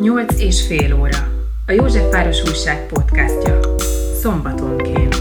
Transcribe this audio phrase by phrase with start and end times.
[0.00, 1.18] Nyolc és fél óra.
[1.66, 3.78] A Józsefváros Újság podcastja.
[4.20, 5.14] Szombatonként.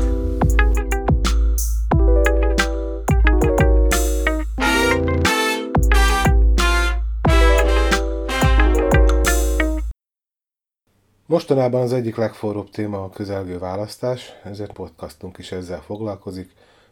[11.26, 16.52] Mostanában az egyik legforróbb téma a közelgő választás, ezért podcastunk is ezzel foglalkozik.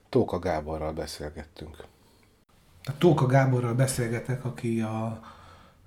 [0.09, 1.75] Tóka Gáborral beszélgettünk.
[2.83, 5.21] A Tóka Gáborral beszélgetek, aki a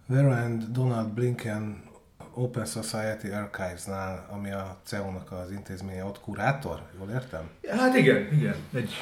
[0.06, 1.88] Verand Donald Blinken
[2.34, 7.50] Open Society Archives-nál, ami a CEU-nak az intézménye, ott kurátor, jól értem?
[7.68, 8.54] Hát igen, igen.
[8.72, 8.92] Egy,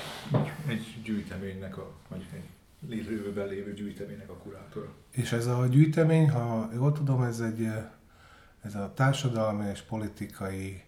[0.66, 2.48] egy gyűjteménynek, a, vagy egy
[2.88, 4.88] lévőben lévő gyűjteménynek a kurátora.
[5.10, 7.70] És ez a gyűjtemény, ha jól tudom, ez egy
[8.62, 10.82] ez a társadalmi és politikai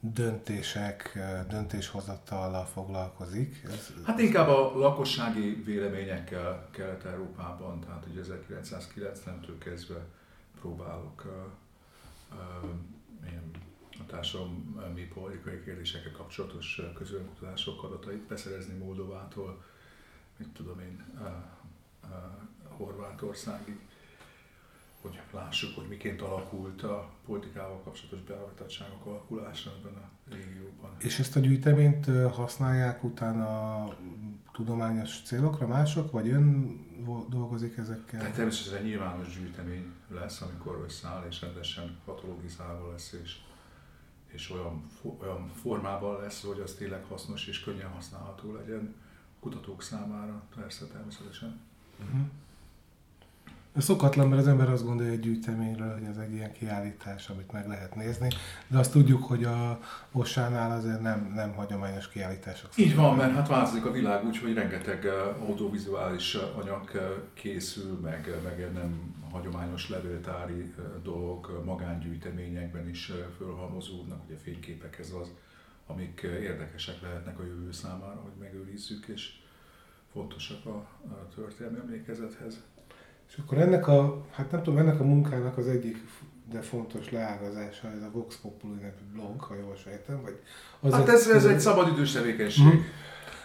[0.00, 1.18] döntések,
[1.48, 3.62] döntéshozatallal foglalkozik.
[3.66, 10.06] Ez, hát inkább a lakossági véleményekkel Kelet-Európában, tehát hogy 1990-től kezdve
[10.60, 11.46] próbálok
[13.98, 19.64] a társadalmi politikai kérdésekkel kapcsolatos közönkutatások adatait beszerezni Moldovától,
[20.36, 21.04] mit tudom én,
[22.68, 23.78] Horvátországig
[25.00, 30.90] hogy lássuk, hogy miként alakult a politikával kapcsolatos beállítottságok alakulása ebben a régióban.
[30.98, 33.84] És ezt a gyűjteményt használják utána
[34.52, 36.78] tudományos célokra mások, vagy ön
[37.28, 38.20] dolgozik ezekkel?
[38.20, 43.36] Tehát természetesen nyilvános gyűjtemény lesz, amikor összeáll és rendesen patologizálva lesz, és,
[44.26, 44.86] és olyan,
[45.20, 48.94] olyan formában lesz, hogy az tényleg hasznos és könnyen használható legyen
[49.40, 51.60] kutatók számára, persze természetesen.
[52.00, 52.26] Uh-huh.
[53.78, 57.52] Ez szokatlan, mert az ember azt gondolja egy gyűjteményről, hogy ez egy ilyen kiállítás, amit
[57.52, 58.28] meg lehet nézni,
[58.68, 59.78] de azt tudjuk, hogy a
[60.12, 62.76] Ossánál azért nem, nem hagyományos kiállítások.
[62.76, 65.06] Így van, mert hát változik a világ úgy, hogy rengeteg
[65.46, 66.90] audiovizuális anyag
[67.34, 75.30] készül, meg, meg nem hagyományos levéltári dolog, magángyűjteményekben is fölhalmozódnak, ugye fényképek ez az,
[75.86, 79.32] amik érdekesek lehetnek a jövő számára, hogy megőrizzük, és
[80.12, 80.88] fontosak a
[81.34, 82.62] történelmi emlékezethez.
[83.28, 85.96] És akkor ennek a, hát nem tudom, ennek a munkának az egyik
[86.50, 90.40] de fontos leágazása ez a Vox Populi nevű blog, ha jól sejtem, vagy
[90.80, 92.64] az Hát ez, ez egy szabadidős tevékenység.
[92.64, 92.80] Mm.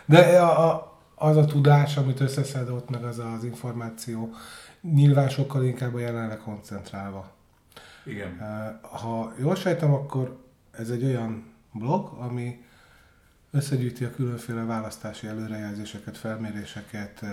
[0.06, 4.34] De a, a, az a tudás, amit összeszedott, meg az az információ,
[4.82, 7.32] nyilván sokkal inkább a jelenleg koncentrálva.
[8.06, 8.40] Igen.
[8.82, 10.38] Ha jól sejtem, akkor
[10.72, 12.64] ez egy olyan blog, ami
[13.52, 17.24] összegyűjti a különféle választási előrejelzéseket, felméréseket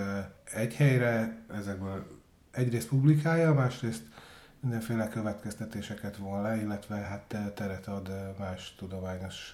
[0.53, 2.20] egy helyre, ezekből
[2.51, 4.03] egyrészt publikálja, másrészt
[4.59, 9.53] mindenféle következtetéseket von le, illetve hát teret ad más tudományos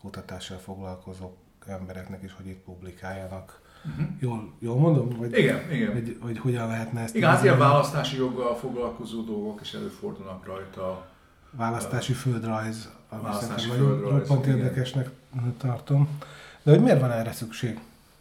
[0.00, 1.30] kutatással foglalkozó
[1.66, 3.60] embereknek is, hogy itt publikáljanak.
[3.84, 4.06] Uh-huh.
[4.18, 5.08] Jól, jól mondom?
[5.08, 5.92] Vagy, igen, igen.
[5.92, 7.14] Vagy, vagy hogyan lehetne ezt...
[7.14, 11.06] Igen, hát ilyen választási joggal foglalkozó dolgok is előfordulnak rajta.
[11.50, 15.10] Választási uh, földrajz, ami választási nagyon roppant érdekesnek
[15.56, 16.18] tartom.
[16.62, 17.80] De hogy miért van erre szükség?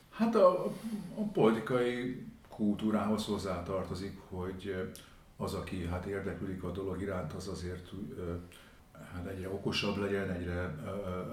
[0.09, 0.65] Hát a,
[1.15, 4.91] a politikai kultúrához hozzátartozik, hogy
[5.37, 7.91] az, aki hát érdeklődik a dolog iránt, az azért
[9.13, 10.75] hát egyre okosabb legyen, egyre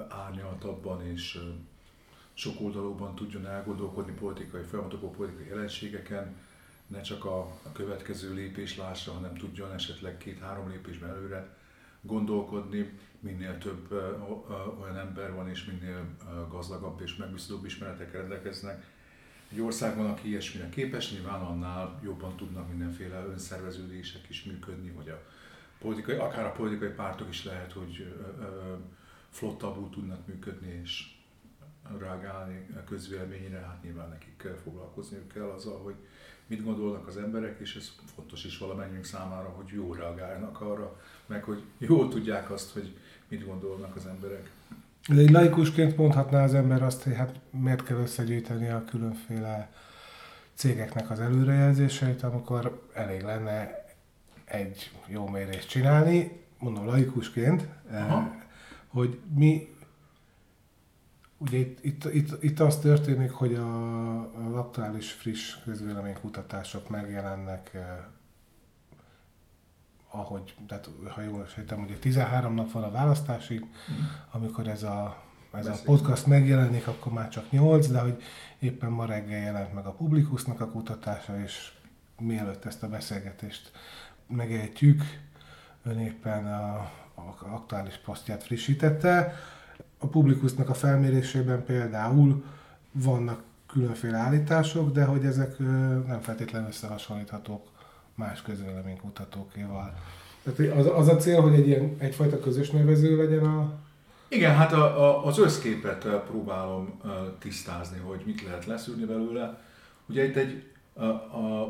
[0.08, 1.38] árnyaltabban és
[2.32, 6.36] sok oldalúban tudjon elgondolkodni politikai folyamatokon, politikai jelenségeken,
[6.86, 11.56] ne csak a, következő lépés lássa, hanem tudjon esetleg két-három lépésben előre
[12.00, 13.92] gondolkodni, minél több
[14.81, 16.16] olyan ember van, és minél
[16.48, 18.90] gazdagabb és megbízhatóbb ismeretek rendelkeznek,
[19.53, 25.22] egy országban, aki ilyesmire képes, nyilván annál jobban tudnak mindenféle önszerveződések is működni, vagy a
[25.78, 28.15] politikai, akár a politikai pártok is lehet, hogy
[29.31, 31.19] flottabbul tudnak működni, és
[31.99, 35.94] reagálni a közvéleményre, hát nyilván nekik foglalkozniuk kell azzal, hogy
[36.47, 41.44] mit gondolnak az emberek, és ez fontos is valamennyünk számára, hogy jól reagáljanak arra, meg
[41.44, 42.97] hogy jól tudják azt, hogy
[43.28, 44.50] mit gondolnak az emberek.
[45.15, 49.71] De egy laikusként mondhatná az ember azt, hogy hát miért kell összegyűjteni a különféle
[50.55, 53.85] cégeknek az előrejelzéseit, amikor elég lenne
[54.44, 58.35] egy jó mérést csinálni, mondom laikusként, eh, Aha.
[58.88, 59.75] hogy mi,
[61.38, 67.82] ugye itt, itt, itt, itt az történik, hogy a, az aktuális friss közvéleménykutatások megjelennek eh,
[70.11, 74.05] ahogy, tehát ha jól sejtem, ugye 13 nap van a választásig, mm.
[74.31, 75.23] amikor ez a,
[75.53, 78.23] ez a podcast megjelenik, akkor már csak 8, de hogy
[78.59, 81.73] éppen ma reggel jelent meg a Publikusnak a kutatása, és
[82.19, 83.73] mielőtt ezt a beszélgetést
[84.27, 85.03] megejtjük,
[85.83, 86.75] ön éppen a,
[87.15, 89.35] a aktuális posztját frissítette.
[89.99, 92.45] A Publikusnak a felmérésében például
[92.93, 95.59] vannak különféle állítások, de hogy ezek
[96.07, 97.69] nem feltétlenül összehasonlíthatók
[98.15, 99.95] más közvéleménykutatókéval.
[100.43, 103.73] Tehát az, az a cél, hogy egy ilyen, egyfajta közös nevező legyen a...
[104.29, 107.01] Igen, hát a, a, az összképet próbálom
[107.39, 109.61] tisztázni, hogy mit lehet leszűrni belőle.
[110.07, 111.62] Ugye itt egy a, a,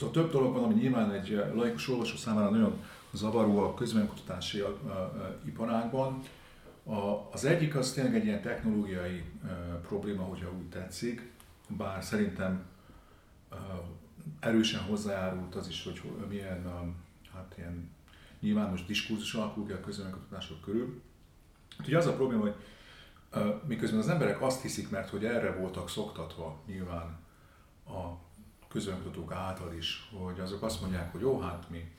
[0.00, 2.82] a több dolog van, ami nyilván egy laikus olvasó számára nagyon
[3.12, 4.62] zavaró a közvéleménykutatási
[5.46, 6.22] iparágban.
[6.84, 9.50] A, az egyik az tényleg egy ilyen technológiai uh,
[9.88, 11.30] probléma, hogyha úgy tetszik,
[11.68, 12.64] bár szerintem
[13.50, 13.58] uh,
[14.40, 16.94] erősen hozzájárult az is, hogy milyen
[17.34, 17.90] hát ilyen
[18.40, 21.02] nyilvános diskurzus alakul ki a közvéleménykutatások körül.
[21.78, 22.54] Úgyhogy az a probléma, hogy
[23.66, 27.16] miközben az emberek azt hiszik, mert hogy erre voltak szoktatva nyilván
[27.86, 28.26] a
[28.68, 31.90] közvéleménykutatók által is, hogy azok azt mondják, hogy jó, hát mi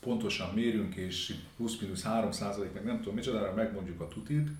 [0.00, 4.50] pontosan mérünk, és plusz-minusz 3% meg nem tudom micsodára megmondjuk a tutit,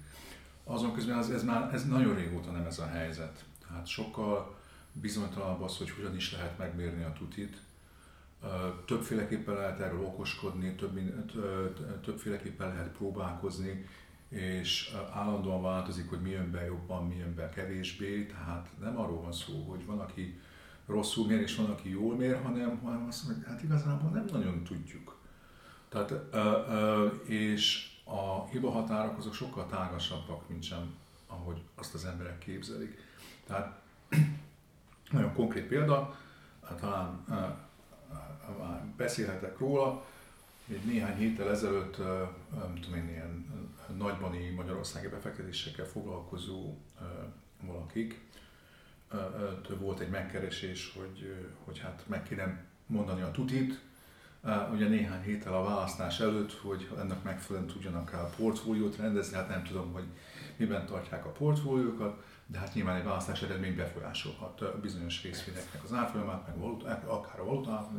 [0.65, 3.45] azon közben az, ez már ez nagyon régóta nem ez a helyzet.
[3.67, 4.61] Tehát sokkal
[4.93, 7.61] bizonytalanabb az, hogy hogyan is lehet megmérni a tutit.
[8.87, 10.99] Többféleképpen lehet erről okoskodni, több,
[12.01, 13.87] többféleképpen lehet próbálkozni,
[14.29, 18.27] és állandóan változik, hogy mi jön be jobban, mi jön be kevésbé.
[18.27, 20.41] Tehát nem arról van szó, hogy van, aki
[20.87, 24.25] rosszul mér, és van, aki jól mér, hanem, hanem azt mondja, hogy hát igazából nem
[24.33, 25.21] nagyon tudjuk.
[25.89, 26.13] Tehát,
[27.29, 30.95] és a hibahatárok azok sokkal tágasabbak, mint sem,
[31.27, 32.99] ahogy azt az emberek képzelik.
[33.47, 33.81] Tehát
[35.13, 36.17] nagyon konkrét példa,
[36.81, 37.25] talán
[38.97, 40.05] beszélhetek róla,
[40.69, 41.99] egy néhány héttel ezelőtt,
[42.55, 43.47] nem tudom én, ilyen
[43.97, 46.79] nagybani magyarországi befektetésekkel foglalkozó
[47.61, 48.21] valakik,
[49.79, 53.81] volt egy megkeresés, hogy, hogy hát meg kéne mondani a tutit,
[54.73, 59.65] ugye néhány héttel a választás előtt, hogy ennek megfelelően tudjanak a portfóliót rendezni, hát nem
[59.65, 60.05] tudom, hogy
[60.57, 66.47] miben tartják a portfóliókat, de hát nyilván egy választás eredmény befolyásolhat bizonyos részvényeknek az árfolyamát,
[66.47, 67.91] meg valuta, akár a valutát.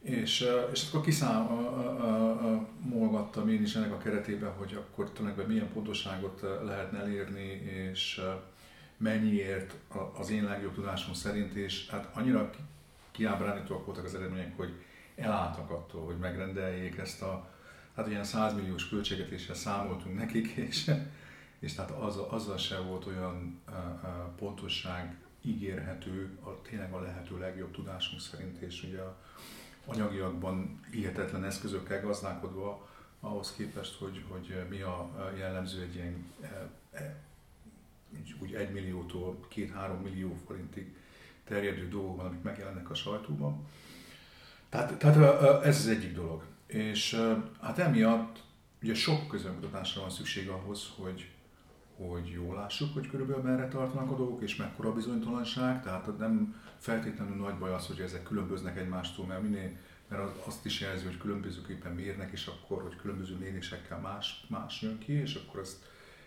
[0.00, 6.98] És, és akkor kiszámolgattam én is ennek a keretében, hogy akkor tulajdonképpen milyen pontoságot lehetne
[6.98, 7.48] elérni,
[7.90, 8.20] és
[8.96, 9.74] mennyiért
[10.18, 12.50] az én legjobb tudásom szerint, és hát annyira
[13.10, 14.72] kiábrándítóak voltak az eredmények, hogy
[15.16, 17.50] elálltak attól, hogy megrendeljék ezt a,
[17.96, 20.90] hát ilyen 100 milliós költségetéssel számoltunk nekik, és,
[21.60, 23.74] és tehát az, azzal se volt olyan uh,
[24.36, 29.16] pontosság ígérhető, a, tényleg a lehető legjobb tudásunk szerint, és ugye a
[29.86, 32.88] anyagiakban hihetetlen eszközökkel gazdálkodva
[33.20, 36.32] ahhoz képest, hogy, hogy mi a jellemző egy ilyen
[38.40, 40.96] úgy 1 milliótól 2-3 millió forintig
[41.44, 43.66] terjedő dolgok amik megjelennek a sajtóban.
[44.68, 46.44] Tehát, tehát ez az egyik dolog.
[46.66, 47.22] És
[47.60, 48.42] hát emiatt
[48.82, 51.30] ugye sok közönkutatásra van szükség ahhoz, hogy,
[52.08, 55.82] hogy jól lássuk, hogy körülbelül merre tartanak a dolgok, és mekkora bizonytalanság.
[55.82, 59.70] Tehát nem feltétlenül nagy baj az, hogy ezek különböznek egymástól, mert minél
[60.10, 64.82] mert az azt is jelzi, hogy különbözőképpen mérnek, és akkor, hogy különböző mérésekkel más, más
[64.82, 65.76] jön ki, és akkor ezt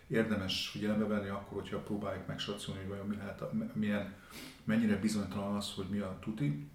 [0.06, 3.42] érdemes figyelembe venni akkor, hogyha próbáljuk megsatszolni, hogy vajon mi lehet,
[3.74, 4.14] milyen,
[4.64, 6.68] mennyire bizonytalan az, hogy mi a tuti.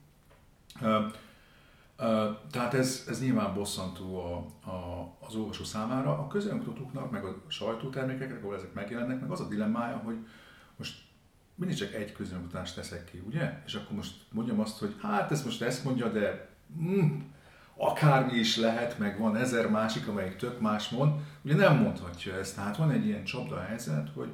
[2.52, 4.36] Tehát ez, ez nyilván bosszantó a,
[4.70, 6.12] a, az olvasó számára.
[6.12, 10.18] A közönkutatóknak, meg a sajtótermékeknek, ahol ezek megjelennek, meg az a dilemmája, hogy
[10.76, 11.02] most
[11.56, 13.62] mindig csak egy közönkutatást teszek ki, ugye?
[13.66, 16.50] És akkor most mondjam azt, hogy hát ez most ezt mondja, de
[16.82, 17.20] mm,
[17.76, 22.56] akármi is lehet, meg van ezer másik, amelyik tök más mond, ugye nem mondhatja ezt.
[22.56, 24.32] Tehát van egy ilyen csapda helyzet, hogy,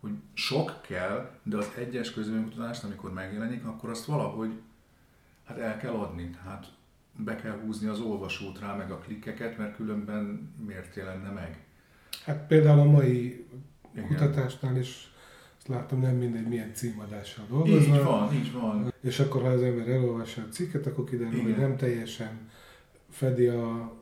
[0.00, 4.60] hogy sok kell, de az egyes közönkutatást, amikor megjelenik, akkor azt valahogy
[5.44, 6.30] hát el kell adni.
[6.30, 6.66] Tehát
[7.24, 11.64] be kell húzni az olvasót rá, meg a klikkeket, mert különben miért jelenne meg?
[12.24, 13.46] Hát például a mai
[13.94, 14.06] Igen.
[14.06, 15.10] kutatásnál is
[15.56, 17.98] azt láttam, nem mindegy milyen címadással dolgoznak.
[17.98, 18.92] Így van, így van.
[19.00, 22.48] És akkor, ha az ember elolvassa a cikket, akkor kiderül, hogy nem teljesen
[23.10, 23.92] fedi a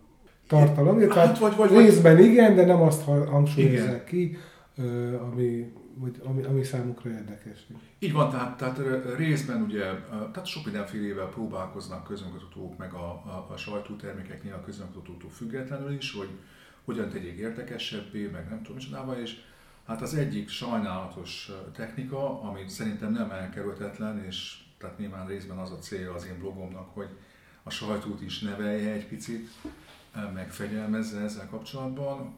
[0.47, 1.13] tartalomját.
[1.13, 2.25] Hát, Tehát vagy, vagy, részben vagy...
[2.25, 4.37] igen, de nem azt hangsúlyozzák ki,
[5.21, 7.67] ami vagy ami, ami számukra érdekes.
[7.99, 8.81] Így van, tehát, tehát
[9.17, 15.93] részben ugye, tehát sok mindenfélével próbálkoznak közönkutatók, meg a, a, a sajtótermékeknél a közönkutatótól függetlenül
[15.93, 16.29] is, hogy
[16.85, 19.41] hogyan tegyék érdekesebbé, meg nem tudom micsodával, és
[19.87, 25.79] hát az egyik sajnálatos technika, ami szerintem nem elkerülhetetlen, és tehát nyilván részben az a
[25.79, 27.09] cél az én blogomnak, hogy
[27.63, 29.49] a sajtót is nevelje egy picit,
[30.35, 32.35] meg fegyelmezze ezzel kapcsolatban,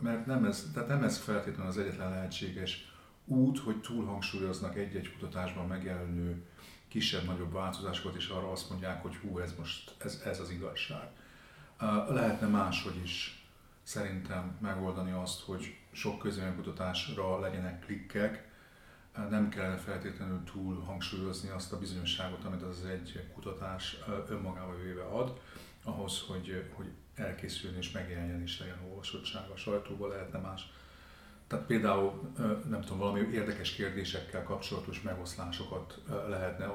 [0.00, 2.89] mert nem ez, tehát nem ez feltétlenül az egyetlen lehetséges
[3.30, 6.42] út, hogy túlhangsúlyoznak egy-egy kutatásban megjelenő
[6.88, 11.08] kisebb-nagyobb változásokat, és arra azt mondják, hogy hú, ez most, ez, ez az igazság.
[12.08, 13.44] Lehetne máshogy is
[13.82, 18.48] szerintem megoldani azt, hogy sok közönkutatásra legyenek klikkek,
[19.30, 23.96] nem kellene feltétlenül túl hangsúlyozni azt a bizonyosságot, amit az egy kutatás
[24.28, 25.40] önmagával véve ad,
[25.84, 30.70] ahhoz, hogy, hogy elkészüljön és megjelenjen is legyen olvasottság a sajtóban, lehetne más.
[31.50, 32.32] Tehát például,
[32.68, 36.66] nem tudom, valami érdekes kérdésekkel kapcsolatos megoszlásokat lehetne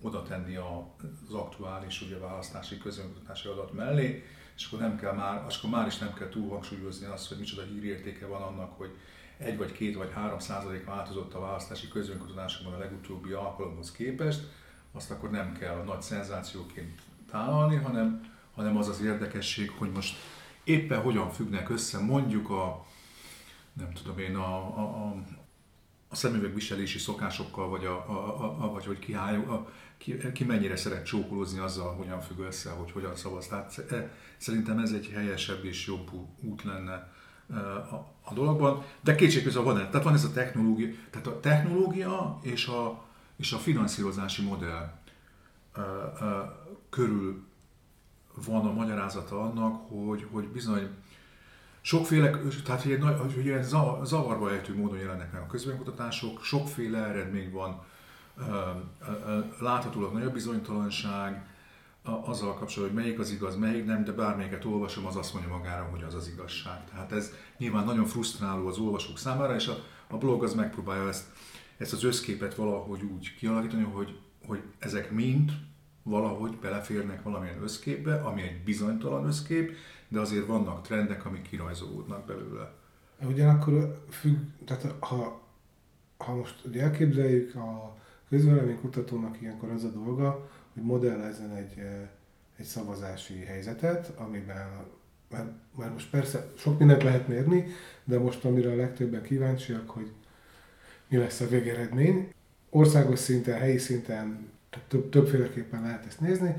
[0.00, 4.24] oda tenni az aktuális ugye, választási közönkutatási adat mellé,
[4.56, 7.62] és akkor, nem kell már, akkor már is nem kell túl hangsúlyozni azt, hogy micsoda
[7.62, 8.90] hírértéke van annak, hogy
[9.36, 14.40] egy vagy két vagy három százalék változott a választási közönkutatásokban a legutóbbi alkalomhoz képest,
[14.92, 17.00] azt akkor nem kell a nagy szenzációként
[17.30, 20.16] tálalni, hanem, hanem az az érdekesség, hogy most
[20.64, 22.86] éppen hogyan függnek össze mondjuk a,
[23.74, 25.22] nem tudom én, a, a, a,
[26.08, 30.76] a szemüvegviselési szokásokkal, vagy, a, a, a, vagy hogy ki, áll, a, ki, ki mennyire
[30.76, 33.46] szeret csókolózni azzal, hogyan függ össze, hogy hogyan szavaz.
[33.46, 37.12] Tehát e, szerintem ez egy helyesebb és jobb út lenne
[37.50, 42.38] e, a, a dologban, de kétségközben van, tehát van ez a technológia, tehát a technológia
[42.42, 43.04] és a,
[43.36, 44.92] és a finanszírozási modell
[45.74, 45.82] e,
[46.90, 47.44] körül
[48.46, 50.88] van a magyarázata annak, hogy, hogy bizony
[51.84, 52.30] sokféle,
[52.64, 53.02] tehát hogy, egy,
[53.34, 53.62] hogy ilyen
[54.04, 57.82] zavarba ejtő módon jelennek meg a közvéleménykutatások, sokféle eredmény van,
[59.60, 61.46] láthatólag nagyobb bizonytalanság,
[62.02, 65.84] azzal kapcsolatban, hogy melyik az igaz, melyik nem, de bármelyiket olvasom, az azt mondja magára,
[65.84, 66.84] hogy az az igazság.
[66.90, 69.76] Tehát ez nyilván nagyon frusztráló az olvasók számára, és a,
[70.08, 71.24] a blog az megpróbálja ezt,
[71.76, 75.52] ezt az összképet valahogy úgy kialakítani, hogy, hogy ezek mind
[76.04, 79.72] valahogy beleférnek valamilyen összképbe, ami egy bizonytalan összkép,
[80.08, 82.72] de azért vannak trendek, amik kirajzolódnak belőle.
[83.22, 85.42] Ugyanakkor függ, tehát ha,
[86.16, 87.96] ha most ugye elképzeljük, a
[88.28, 92.08] közvéleménykutatónak ilyenkor az a dolga, hogy modellezzen egy, eh,
[92.56, 94.86] egy szavazási helyzetet, amiben
[95.30, 97.66] mert, mert most persze sok mindent lehet mérni,
[98.04, 100.12] de most amire a legtöbben kíváncsiak, hogy
[101.08, 102.32] mi lesz a végeredmény.
[102.70, 104.48] Országos szinten, helyi szinten
[104.88, 106.54] több, többféleképpen lehet ezt nézni.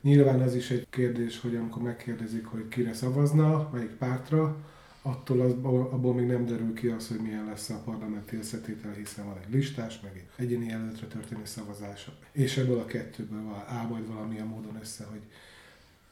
[0.00, 4.56] Nyilván az is egy kérdés, hogy amikor megkérdezik, hogy kire szavazna, melyik pártra,
[5.02, 9.26] attól az, abból még nem derül ki az, hogy milyen lesz a parlamenti összetétel, hiszen
[9.26, 12.10] van egy listás, meg egy egyéni jelöltre történő szavazás.
[12.32, 15.20] És ebből a kettőből áll majd valamilyen módon össze, hogy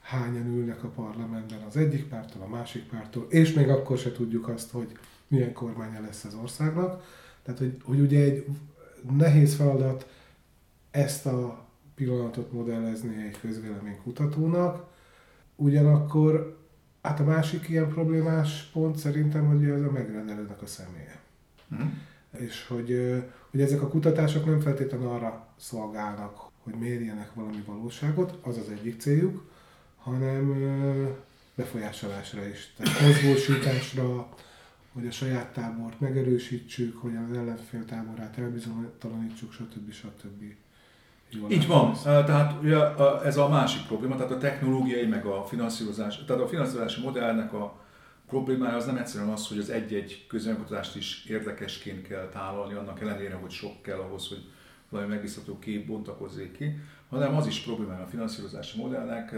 [0.00, 4.48] hányan ülnek a parlamentben az egyik pártól, a másik pártól, és még akkor se tudjuk
[4.48, 4.92] azt, hogy
[5.26, 7.02] milyen kormánya lesz az országnak.
[7.42, 8.46] Tehát, hogy, hogy ugye egy
[9.16, 10.08] nehéz feladat
[10.98, 14.86] ezt a pillanatot modellezni egy közvéleménykutatónak,
[15.56, 16.58] ugyanakkor
[17.02, 21.20] hát a másik ilyen problémás pont szerintem, hogy ez a megrendelőnek a személye.
[21.74, 21.86] Mm.
[22.38, 28.56] És hogy, hogy ezek a kutatások nem feltétlenül arra szolgálnak, hogy mérjenek valami valóságot, az
[28.56, 29.50] az egyik céljuk,
[29.96, 30.54] hanem
[31.54, 32.74] befolyásolásra is.
[32.76, 34.28] Tehát mozgósításra,
[34.92, 39.92] hogy a saját tábort megerősítsük, hogy az ellenfél táborát elbizonytalanítsuk, stb.
[39.92, 40.44] stb.
[41.30, 42.76] Jól Így van, tehát ugye,
[43.24, 47.74] ez a másik probléma, tehát a technológiai meg a finanszírozás, tehát a finanszírozási modellnek a
[48.28, 53.34] problémája az nem egyszerűen az, hogy az egy-egy közönkutatást is érdekesként kell tálalni, annak ellenére,
[53.34, 54.44] hogy sok kell ahhoz, hogy
[54.88, 59.34] valami megbízható kép bontakozzék ki, hanem az is problémája a finanszírozási modellnek,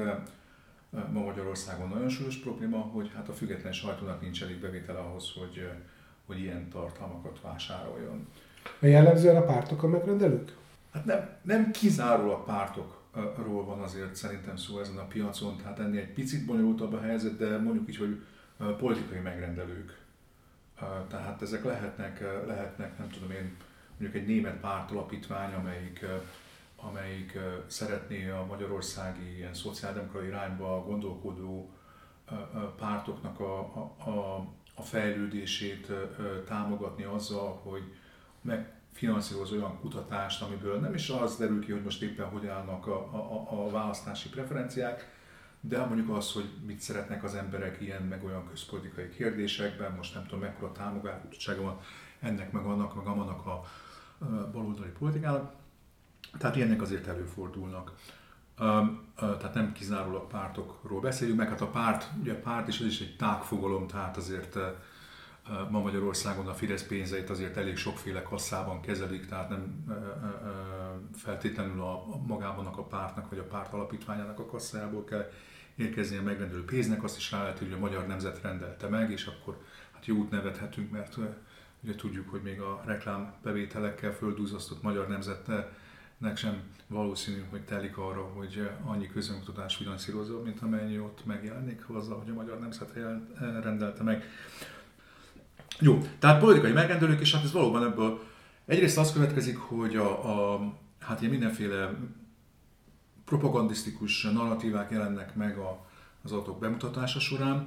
[1.13, 5.69] ma Magyarországon nagyon súlyos probléma, hogy hát a független sajtónak nincs elég bevétele ahhoz, hogy,
[6.27, 8.29] hogy ilyen tartalmakat vásároljon.
[8.81, 10.57] A jellemzően a pártok a megrendelők?
[10.93, 16.13] Hát nem, nem kizárólag pártokról van azért szerintem szó ezen a piacon, tehát ennél egy
[16.13, 18.23] picit bonyolultabb a helyzet, de mondjuk így, hogy
[18.79, 19.99] politikai megrendelők.
[21.09, 23.57] Tehát ezek lehetnek, lehetnek nem tudom én,
[23.99, 26.07] mondjuk egy német pártalapítvány, amelyik,
[26.77, 31.71] amelyik szeretné a magyarországi ilyen szociáldemokratai irányba gondolkodó
[32.77, 33.59] pártoknak a,
[34.05, 35.93] a, a fejlődését
[36.47, 37.83] támogatni azzal, hogy
[38.41, 42.87] meg finanszíroz olyan kutatást, amiből nem is az derül ki, hogy most éppen hogy állnak
[42.87, 45.19] a, a, a választási preferenciák,
[45.61, 50.25] de mondjuk az, hogy mit szeretnek az emberek ilyen meg olyan közpolitikai kérdésekben, most nem
[50.25, 51.81] tudom mekkora támogatottsága van
[52.21, 53.65] ennek meg annak, meg annak a
[54.53, 55.53] baloldali politikának.
[56.39, 57.93] Tehát ilyenek azért előfordulnak.
[59.17, 63.01] Tehát nem kizárólag pártokról beszéljünk, meg hát a párt, ugye a párt is, az is
[63.01, 64.57] egy tágfogalom, tehát azért
[65.71, 69.85] ma Magyarországon a Fidesz pénzeit azért elég sokféle kasszában kezelik, tehát nem
[71.15, 75.31] feltétlenül a, magában a pártnak vagy a párt alapítványának a kasszájából kell
[75.75, 79.27] érkezni a megrendelő pénznek, azt is rá lehet, hogy a magyar nemzet rendelte meg, és
[79.27, 79.57] akkor
[79.93, 81.17] hát jót nevethetünk, mert
[81.83, 88.71] ugye tudjuk, hogy még a reklámbevételekkel földúzasztott magyar nemzetnek sem valószínű, hogy telik arra, hogy
[88.85, 92.93] annyi közönkutás finanszírozó, mint amennyi ott megjelenik azzal, hogy a magyar nemzet
[93.39, 94.25] rendelte meg.
[95.79, 98.21] Jó, tehát politikai megrendelők, és hát ez valóban ebből
[98.71, 100.61] Egyrészt az következik, hogy a, a
[100.99, 101.95] hát ilyen mindenféle
[103.25, 105.87] propagandisztikus narratívák jelennek meg a,
[106.23, 107.63] az adatok bemutatása során.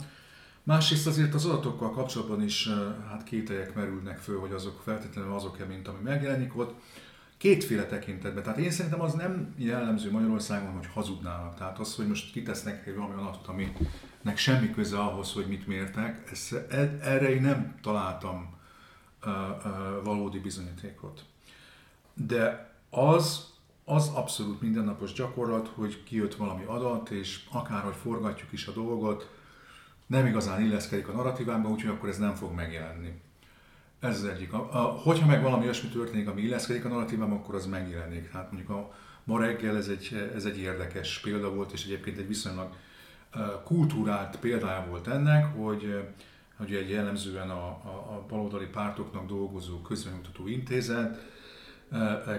[0.64, 2.70] Másrészt azért az adatokkal kapcsolatban is
[3.10, 6.74] hát kételyek merülnek föl, hogy azok feltétlenül azok-e, mint ami megjelenik ott.
[7.38, 8.44] Kétféle tekintetben.
[8.44, 11.56] Tehát én szerintem az nem jellemző Magyarországon, hogy hazudnának.
[11.56, 13.48] Tehát az, hogy most kitesznek egy valami adatot,
[14.24, 18.54] aminek semmi köze ahhoz, hogy mit mértek, ez, e, erre én nem találtam
[20.04, 21.26] valódi bizonyítékot.
[22.14, 23.54] De az,
[23.86, 29.30] az abszolút mindennapos gyakorlat, hogy kijött valami adat, és akárhogy forgatjuk is a dolgot,
[30.06, 33.22] nem igazán illeszkedik a narratívámba, úgyhogy akkor ez nem fog megjelenni.
[34.00, 34.54] Ez az egyik.
[34.54, 38.32] A, a, hogyha meg valami olyasmi történik, ami illeszkedik a narratívámba, akkor az megjelenik.
[38.32, 42.28] Hát mondjuk a ma reggel ez egy, ez egy érdekes példa volt, és egyébként egy
[42.28, 42.76] viszonylag
[43.64, 46.04] kultúrált példája volt ennek, hogy
[46.58, 51.32] hogy egy jellemzően a, a, a baloldali pártoknak dolgozó közönmutató intézet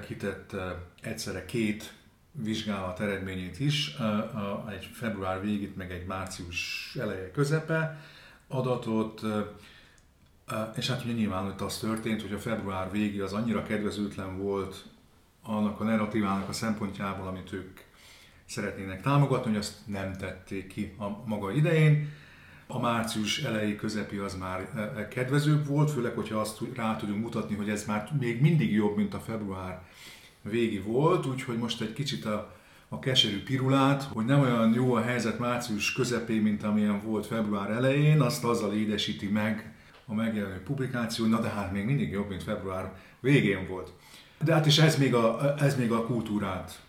[0.07, 0.57] kitett
[1.01, 1.93] egyszerre két
[2.33, 3.97] vizsgálat eredményét is,
[4.71, 8.01] egy február végét, meg egy március eleje közepe
[8.49, 9.23] adatot,
[10.77, 14.85] és hát ugye nyilván hogy az történt, hogy a február végi az annyira kedvezőtlen volt
[15.43, 17.81] annak a narratívának a szempontjából, amit ők
[18.47, 22.09] szeretnének támogatni, hogy azt nem tették ki a maga idején.
[22.67, 24.69] A március elejé közepi az már
[25.09, 29.15] kedvezőbb volt, főleg, hogyha azt rá tudunk mutatni, hogy ez már még mindig jobb, mint
[29.15, 29.83] a február
[30.43, 32.55] végi volt, úgyhogy most egy kicsit a,
[32.89, 37.71] a keserű pirulát, hogy nem olyan jó a helyzet március közepén, mint amilyen volt február
[37.71, 39.75] elején, azt azzal édesíti meg
[40.07, 43.93] a megjelenő publikáció, na de hát még mindig jobb, mint február végén volt.
[44.45, 46.81] De hát is ez még a, ez még a kultúrát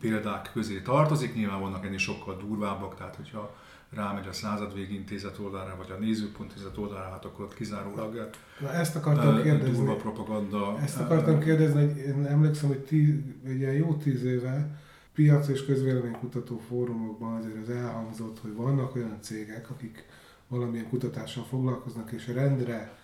[0.00, 3.54] példák közé tartozik, nyilván vannak ennél sokkal durvábbak, tehát hogyha
[3.90, 8.30] rámegy a századvégi intézet oldalára, vagy a nézőpont intézet oldalára, hát akkor ott kizárólag
[8.60, 9.76] Na, ezt akartam kérdezni.
[9.76, 10.78] durva propaganda.
[10.82, 13.14] Ezt akartam kérdezni, hogy én emlékszem, hogy tíz,
[13.46, 14.80] egy ilyen jó tíz éve
[15.14, 20.06] piac és közvéleménykutató fórumokban azért az elhangzott, hogy vannak olyan cégek, akik
[20.48, 22.98] valamilyen kutatással foglalkoznak, és rendre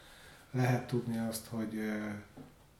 [0.50, 1.80] lehet tudni azt, hogy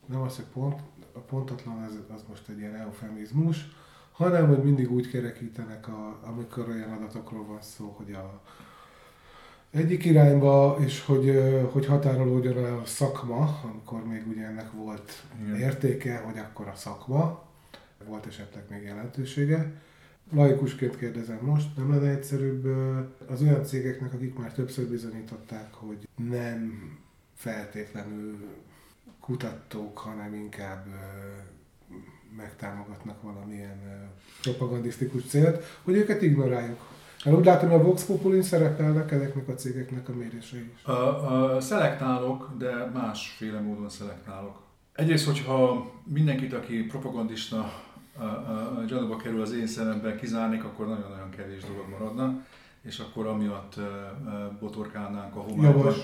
[0.06, 0.80] nem az, hogy pont,
[1.12, 3.68] a pontatlan, az, az most egy ilyen eufemizmus,
[4.12, 8.40] hanem hogy mindig úgy kerekítenek, a, amikor olyan adatokról van szó, hogy a
[9.70, 11.42] egyik irányba, és hogy,
[11.72, 15.56] hogy határolódjon el a szakma, amikor még ugye ennek volt Igen.
[15.56, 17.42] értéke, hogy akkor a szakma,
[18.06, 19.72] volt esetleg még jelentősége.
[20.32, 22.66] Laikusként kérdezem most, nem lenne egyszerűbb
[23.28, 26.72] az olyan cégeknek, akik már többször bizonyították, hogy nem
[27.34, 28.38] feltétlenül
[29.30, 30.86] kutatók, hanem inkább
[32.36, 33.78] megtámogatnak valamilyen
[34.42, 36.78] propagandisztikus célt, hogy őket ignoráljuk.
[37.24, 40.84] Én úgy látom, hogy a Vox Populi szerepelnek ezeknek a cégeknek a mérései is.
[40.84, 44.62] A, a, szelektálok, de másféle módon szelektálok.
[44.92, 47.72] Egyrészt, hogyha mindenkit, aki propagandista
[48.86, 52.46] gyanúba kerül az én szememben kizárnék, akkor nagyon-nagyon kevés dolog maradna,
[52.82, 53.74] és akkor amiatt
[54.60, 55.94] botorkálnánk a homályban.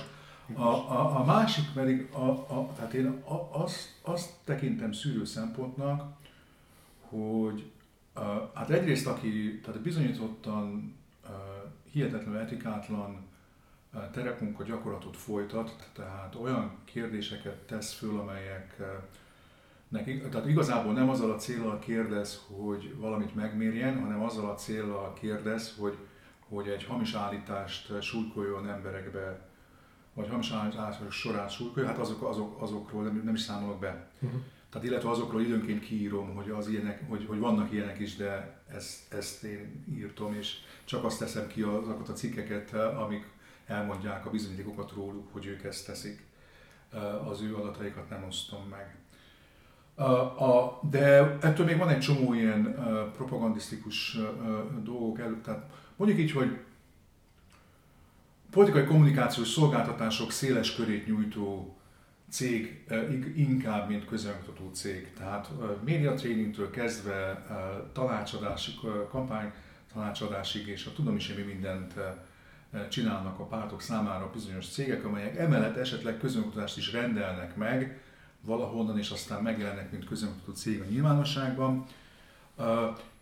[0.55, 6.17] A, a, a másik pedig, a, a, tehát én a, azt, azt tekintem szűrő szempontnak,
[7.01, 7.71] hogy
[8.13, 8.21] a,
[8.55, 11.29] hát egyrészt aki tehát bizonyítottan a,
[11.93, 13.25] hihetetlenül etikátlan
[14.13, 18.77] terepmunka gyakorlatot folytat, tehát olyan kérdéseket tesz föl, amelyek
[19.89, 25.13] nekik, tehát igazából nem azzal a célral kérdez, hogy valamit megmérjen, hanem azzal a célral
[25.13, 25.97] kérdez, hogy,
[26.49, 29.46] hogy egy hamis állítást súlykoljon emberekbe
[30.17, 34.11] vagy hamis állítások sorát súlykolja, hát azok, azok, azokról nem, nem is számolok be.
[34.21, 34.41] Uh-huh.
[34.71, 39.13] Tehát illetve azokról időnként kiírom, hogy, az ilyenek, hogy, hogy vannak ilyenek is, de ezt,
[39.13, 43.29] ezt én írtam, és csak azt teszem ki azokat a cikkeket, amik
[43.67, 46.27] elmondják a bizonyítékokat róluk, hogy ők ezt teszik.
[47.29, 48.97] Az ő adataikat nem osztom meg.
[50.39, 52.75] A, de ettől még van egy csomó ilyen
[53.17, 54.19] propagandisztikus
[54.83, 55.43] dolgok előtt.
[55.43, 56.59] Tehát mondjuk így, hogy
[58.57, 61.77] politikai kommunikációs szolgáltatások széles körét nyújtó
[62.31, 63.05] cég eh,
[63.37, 65.13] inkább, mint közönkutató cég.
[65.19, 67.57] Tehát eh, médiatréningtől kezdve eh,
[67.93, 68.75] tanácsadásig,
[69.11, 69.53] kampány
[69.93, 71.95] tanácsadásig, és a tudom is, hogy mi mindent
[72.89, 78.01] csinálnak a pártok számára bizonyos cégek, amelyek emellett esetleg közönkutatást is rendelnek meg
[78.41, 81.87] valahonnan, és aztán megjelennek, mint közönkutató cég a nyilvánosságban.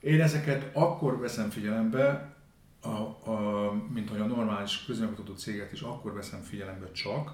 [0.01, 2.34] Én ezeket akkor veszem figyelembe,
[2.85, 7.33] a, a, mint hogy a normális közönkutató céget is akkor veszem figyelembe csak,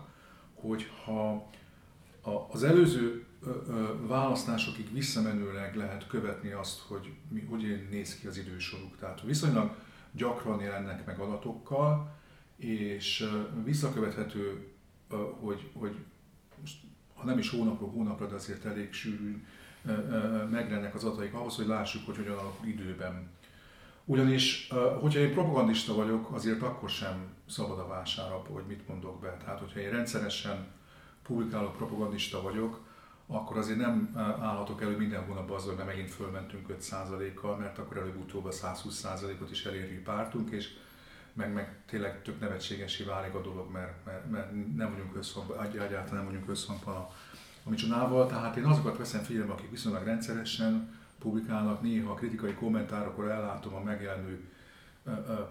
[0.55, 1.51] hogyha
[2.21, 8.27] a, az előző ö, ö, választásokig visszamenőleg lehet követni azt, hogy mi, hogy néz ki
[8.27, 8.97] az idősoruk.
[8.99, 9.75] Tehát viszonylag
[10.13, 12.19] gyakran jelennek meg adatokkal,
[12.57, 13.29] és
[13.65, 14.69] visszakövethető,
[15.41, 15.97] hogy, hogy
[17.15, 19.47] ha nem is hónapról hónapra, de azért elég sűrűn
[20.51, 23.31] megrennek az adataik ahhoz, hogy lássuk, hogy hogyan alakul időben.
[24.11, 24.69] Ugyanis,
[25.01, 29.37] hogyha én propagandista vagyok, azért akkor sem szabad a vásárra, hogy mit mondok be.
[29.45, 30.67] Tehát, hogyha én rendszeresen
[31.23, 32.81] publikálok, propagandista vagyok,
[33.27, 38.45] akkor azért nem állhatok elő minden hónapban azzal, hogy megint fölmentünk 5%-kal, mert akkor előbb-utóbb
[38.45, 40.69] a 120%-ot is eléri pártunk, és
[41.33, 46.15] meg, meg tényleg tök nevetségesé válik a dolog, mert, mert, mert nem vagyunk összhangban, egyáltalán
[46.15, 47.11] nem vagyunk összhangban a,
[47.65, 48.27] a micsonával.
[48.27, 53.83] Tehát én azokat veszem figyelembe, akik viszonylag rendszeresen publikálnak, néha a kritikai kommentárokor ellátom a
[53.83, 54.49] megjelenő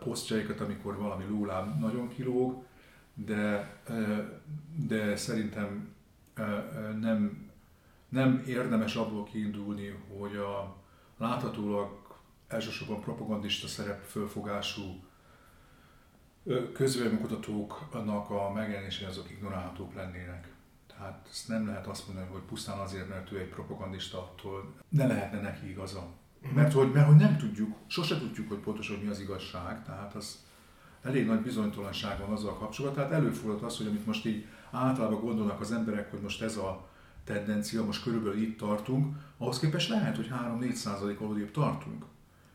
[0.03, 2.63] posztjaikat, amikor valami lólám nagyon kilóg,
[3.13, 3.73] de,
[4.87, 5.93] de szerintem
[6.99, 7.49] nem,
[8.09, 10.75] nem érdemes abból kiindulni, hogy a
[11.17, 15.03] láthatólag elsősorban propagandista szerep fölfogású
[16.73, 20.53] közvéleménykutatóknak a megjelenései azok ignorálhatók lennének.
[20.99, 25.07] Tehát ezt nem lehet azt mondani, hogy pusztán azért, mert ő egy propagandista, attól ne
[25.07, 26.07] lehetne neki igaza.
[26.41, 26.55] Mhm.
[26.55, 30.43] Mert hogy, mert hogy nem tudjuk, sose tudjuk, hogy pontosan mi az igazság, tehát az
[31.03, 33.03] elég nagy bizonytalanság van azzal kapcsolatban.
[33.03, 36.87] Tehát előfordult az, hogy amit most így általában gondolnak az emberek, hogy most ez a
[37.23, 42.05] tendencia, most körülbelül itt tartunk, ahhoz képest lehet, hogy 3-4 százalék aludébb tartunk.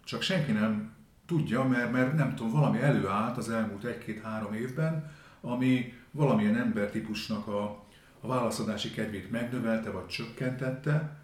[0.04, 0.94] Csak senki nem
[1.26, 7.83] tudja, mert, mert nem tudom, valami előállt az elmúlt egy-két-három évben, ami valamilyen embertípusnak a,
[8.24, 11.16] a válaszadási kedvét megnövelte vagy csökkentette.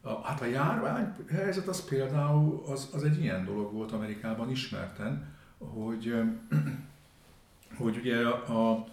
[0.00, 5.26] A, hát a járvány helyzet az például az, az egy ilyen dolog volt Amerikában ismerten,
[5.58, 6.14] hogy,
[7.80, 8.86] hogy ugye a,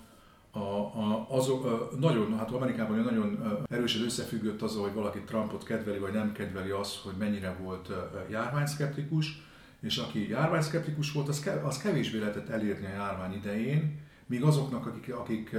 [0.51, 6.13] a, a, azok, nagyon, hát Amerikában nagyon erősen összefüggött azzal, hogy valaki Trumpot kedveli vagy
[6.13, 7.89] nem kedveli az, hogy mennyire volt
[8.29, 9.41] járványszkeptikus,
[9.79, 15.13] és aki járványszkeptikus volt, az, az kevésbé lehetett elérni a járvány idején, míg azoknak, akik,
[15.13, 15.55] akik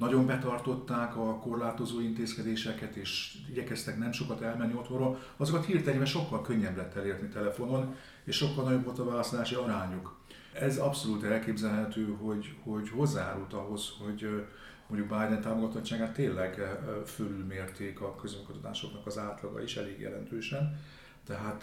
[0.00, 6.76] nagyon betartották a korlátozó intézkedéseket, és igyekeztek nem sokat elmenni otthonra, azokat hirtelen sokkal könnyebb
[6.76, 10.18] lett elérni telefonon, és sokkal nagyobb volt a választási arányuk.
[10.52, 14.46] Ez abszolút elképzelhető, hogy, hogy hozzájárult ahhoz, hogy
[14.86, 20.80] mondjuk Biden támogatottságát tényleg fölülmérték a közönkutatásoknak az átlaga is elég jelentősen.
[21.26, 21.60] Tehát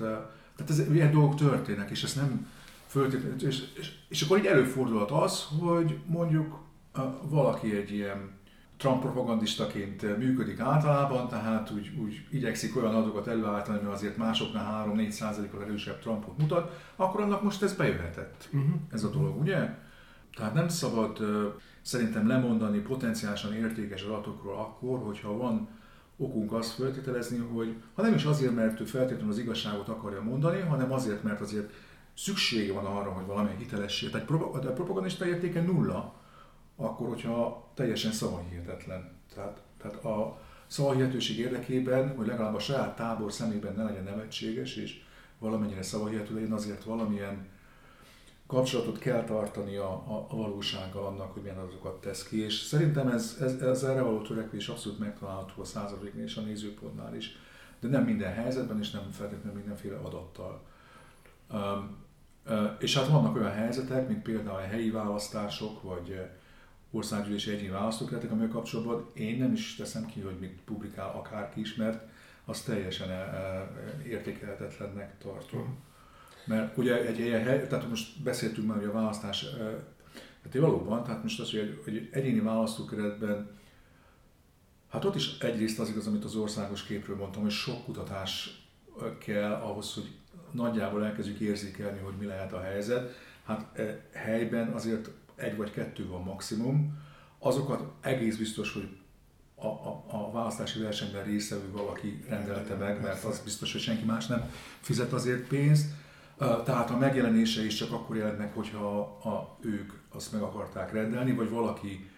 [0.57, 2.47] tehát ez, ilyen dolgok történnek, és ezt nem
[2.87, 6.59] föltétlenül, és, és, és akkor így előfordulhat az, hogy mondjuk
[7.29, 8.35] valaki egy ilyen
[8.77, 15.09] Trump propagandistaként működik általában, tehát úgy, úgy igyekszik olyan adatokat előállítani, ami azért másoknál 3-4
[15.09, 18.73] százalékkal erősebb Trumpot mutat, akkor annak most ez bejöhetett, uh-huh.
[18.91, 19.75] ez a dolog, ugye?
[20.35, 21.17] Tehát nem szabad
[21.81, 25.67] szerintem lemondani potenciálisan értékes adatokról akkor, hogyha van
[26.17, 30.59] okunk azt feltételezni, hogy ha nem is azért, mert ő feltétlenül az igazságot akarja mondani,
[30.59, 31.73] hanem azért, mert azért
[32.13, 36.16] szüksége van arra, hogy valamilyen hitelessé, tehát a propagandista értéke nulla,
[36.77, 39.11] akkor, hogyha teljesen szavahihetetlen.
[39.33, 45.01] Tehát, tehát a szavahihetőség érdekében, hogy legalább a saját tábor szemében ne legyen nevetséges, és
[45.39, 47.47] valamennyire szavahihető legyen, azért valamilyen
[48.47, 53.07] kapcsolatot kell tartani a, a, a valósággal annak, hogy milyen adatokat tesz ki, és szerintem
[53.07, 57.37] ez, ez, ez erre való törekvés abszolút megtalálható a századiknél és a nézőpontnál is,
[57.79, 60.61] de nem minden helyzetben, és nem feltétlenül mindenféle adattal.
[61.51, 62.05] Um,
[62.79, 66.19] és hát vannak olyan helyzetek, mint például a helyi választások, vagy
[66.97, 71.75] országgyűlési egyéni választókeretek, amelyek kapcsolatban én nem is teszem ki, hogy mit publikál akárki is,
[71.75, 72.07] mert
[72.45, 73.09] azt teljesen
[74.07, 75.77] értékelhetetlennek tartom.
[76.45, 79.45] Mert ugye egy ilyen hely, tehát most beszéltünk már, hogy a választás,
[80.43, 83.49] hát valóban, tehát most az, hogy egy, egy egyéni választókeretben,
[84.89, 88.61] hát ott is egyrészt az igaz, amit az országos képről mondtam, hogy sok kutatás
[89.19, 90.11] kell ahhoz, hogy
[90.51, 93.15] nagyjából elkezdjük érzékelni, hogy mi lehet a helyzet.
[93.43, 93.81] Hát
[94.11, 96.97] helyben azért egy vagy kettő van maximum.
[97.39, 98.97] Azokat egész biztos, hogy
[99.55, 104.25] a, a, a választási versenyben részevő valaki rendelte meg, mert az biztos, hogy senki más
[104.25, 105.85] nem fizet azért pénzt.
[106.37, 111.31] Tehát a megjelenése is csak akkor jelent meg, hogyha a, ők azt meg akarták rendelni,
[111.31, 112.09] vagy valaki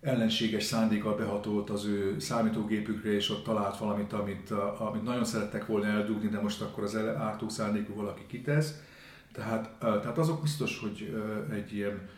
[0.00, 5.86] ellenséges szándékkal behatolt az ő számítógépükre, és ott talált valamit, amit, amit nagyon szerettek volna
[5.86, 8.82] eldugni, de most akkor az ártó szándékú valaki kitesz.
[9.32, 11.22] Tehát, tehát azok biztos, hogy
[11.52, 12.08] egy ilyen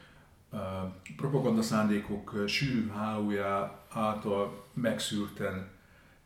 [1.16, 5.68] propaganda szándékok sűrű hálója által megszűrten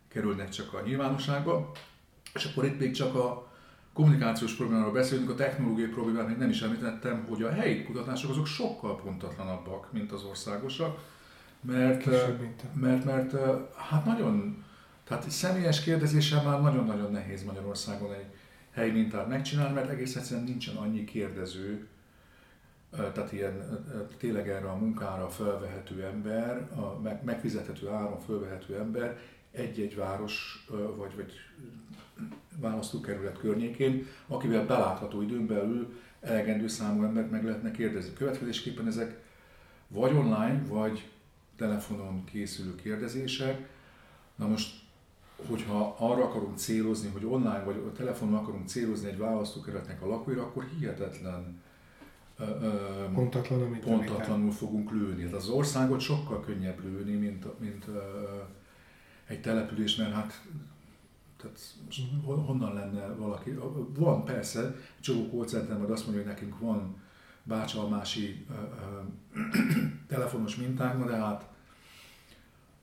[0.09, 1.73] kerülnek csak a nyilvánosságba,
[2.35, 3.53] és akkor itt még csak a
[3.93, 8.47] kommunikációs problémáról beszélünk, a technológiai problémát még nem is említettem, hogy a helyi kutatások azok
[8.47, 10.99] sokkal pontatlanabbak, mint az országosak,
[11.61, 12.07] mert,
[12.75, 13.37] mert, mert
[13.77, 14.65] hát nagyon,
[15.05, 18.27] tehát személyes kérdezéssel már nagyon-nagyon nehéz Magyarországon egy
[18.71, 21.87] helyi mintát megcsinálni, mert egész egyszerűen nincsen annyi kérdező,
[22.91, 23.87] tehát ilyen
[24.19, 29.19] tényleg erre a munkára felvehető ember, a megfizethető áron felvehető ember
[29.51, 31.33] egy-egy város vagy, vagy
[32.61, 38.13] választókerület környékén, akivel belátható időn belül elegendő számú embert meg lehetne kérdezni.
[38.13, 39.25] Következésképpen ezek
[39.89, 41.09] vagy online, vagy
[41.57, 43.69] telefonon készülő kérdezések.
[44.35, 44.85] Na most,
[45.49, 50.43] hogyha arra akarunk célozni, hogy online vagy a telefonon akarunk célozni egy választókerületnek a lakóira,
[50.43, 51.63] akkor hihetetlen
[53.15, 55.23] pontatlan, pontatlanul fogunk lőni.
[55.23, 57.87] Tehát az országot sokkal könnyebb lőni, mint, mint
[59.27, 60.43] egy település, mert hát
[61.37, 61.59] tehát
[62.25, 62.47] uh-huh.
[62.47, 63.59] honnan lenne valaki?
[63.95, 66.97] Van persze, csomó call majd azt mondja, hogy nekünk van
[67.43, 69.01] bácsalmási ö, ö,
[70.09, 71.49] telefonos minták, de hát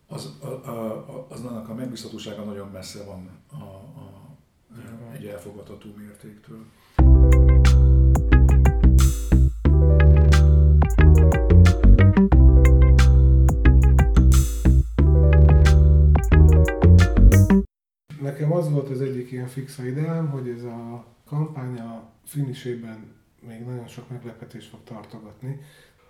[0.07, 4.37] az, a, a, az annak a megbízhatósága nagyon messze van a, a,
[5.13, 6.65] egy elfogadható mértéktől.
[18.63, 23.11] Az volt az egyik ilyen fix ideám, hogy ez a kampány a finisében
[23.47, 25.61] még nagyon sok meglepetés fog tartogatni,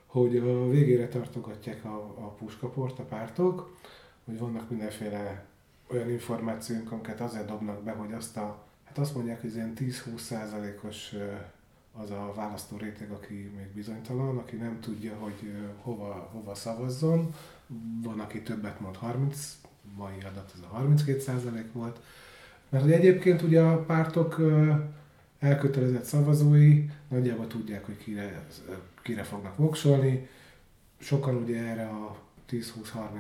[0.06, 3.78] hogy a végére tartogatják a, a puskaport a pártok,
[4.26, 5.46] hogy vannak mindenféle
[5.88, 10.18] olyan információink, amiket azért dobnak be, hogy azt a, hát azt mondják, hogy ilyen 10-20
[10.18, 11.14] százalékos
[11.94, 17.34] az a választó réteg, aki még bizonytalan, aki nem tudja, hogy hova, hova szavazzon.
[18.02, 19.58] Van, aki többet mond, 30,
[19.96, 22.00] mai adat ez a 32 százalék volt.
[22.74, 24.42] Mert hogy egyébként ugye a pártok
[25.40, 28.46] elkötelezett szavazói nagyjából tudják, hogy kire,
[29.02, 30.28] kire fognak voksolni.
[30.98, 32.18] Sokan ugye erre a
[32.50, 32.64] 10-20-30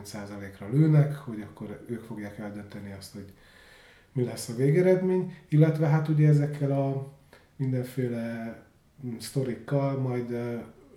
[0.04, 3.26] százalékra lőnek, hogy akkor ők fogják eldönteni azt, hogy
[4.12, 7.14] mi lesz a végeredmény, illetve hát ugye ezekkel a
[7.56, 8.56] mindenféle
[9.06, 10.38] mm, sztorikkal majd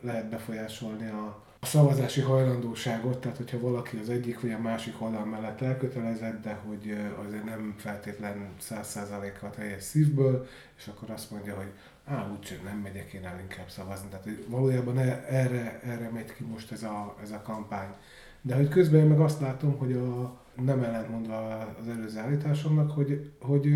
[0.00, 5.24] lehet befolyásolni a, a szavazási hajlandóságot, tehát hogyha valaki az egyik vagy a másik oldal
[5.24, 11.72] mellett elkötelezett, de hogy azért nem feltétlen 100%-kal teljes szívből, és akkor azt mondja, hogy
[12.04, 14.08] á, úgyse nem megyek én el inkább szavazni.
[14.08, 17.94] Tehát valójában e, erre, erre megy ki most ez a, ez a kampány.
[18.42, 23.30] De hogy közben én meg azt látom, hogy a, nem ellentmondva az előző állításomnak, hogy,
[23.40, 23.74] hogy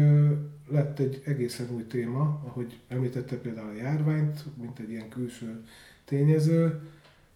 [0.68, 5.64] lett egy egészen új téma, ahogy említette például a járványt, mint egy ilyen külső
[6.04, 6.80] tényező,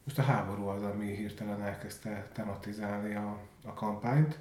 [0.04, 4.38] most a háború az, ami hirtelen elkezdte tematizálni a, a kampányt,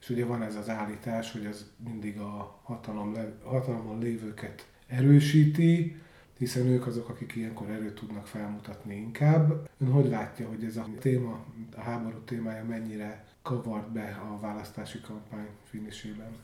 [0.00, 6.00] és ugye van ez az állítás, hogy ez mindig a hatalom, hatalomon lévőket erősíti,
[6.38, 9.68] hiszen ők azok, akik ilyenkor erőt tudnak felmutatni inkább.
[9.78, 11.44] Ön hogy látja, hogy ez a téma,
[11.76, 16.36] a háború témája mennyire kavart be a választási kampány finisében?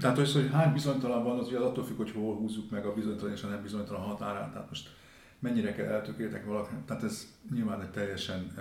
[0.00, 2.94] Tehát az, hogy hány bizonytalan van, az ugye attól függ, hogy hol húzzuk meg a
[2.94, 4.52] bizonytalan és a nem bizonytalan határát.
[4.52, 4.88] Tehát most
[5.42, 8.52] mennyire kell eltökéltek valaki, tehát ez nyilván egy teljesen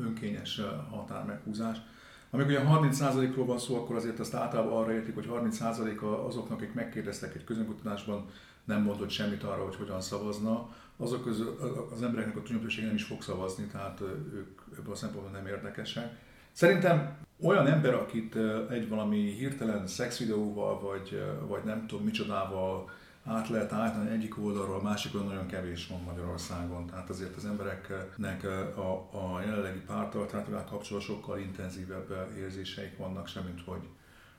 [0.00, 1.76] önkényes határ meghúzás.
[2.30, 6.74] Amikor ugye 30%-ról van szó, akkor azért azt általában arra értik, hogy 30% azoknak, akik
[6.74, 8.26] megkérdeztek egy közönkutatásban,
[8.64, 11.56] nem mondott semmit arra, hogy hogyan szavazna, azok közül
[11.92, 14.00] az embereknek a túlnyomó nem is fog szavazni, tehát
[14.32, 16.16] ők ebből a szempontból nem érdekesek.
[16.52, 18.36] Szerintem olyan ember, akit
[18.70, 22.90] egy valami hirtelen szexvideóval, vagy, vagy nem tudom micsodával
[23.26, 26.86] át lehet állítani egyik oldalról, a másikról nagyon kevés van Magyarországon.
[26.86, 28.44] Tehát azért az embereknek
[28.76, 33.88] a, a jelenlegi pártalternatívával kapcsolatban sokkal intenzívebb érzéseik vannak, semmint hogy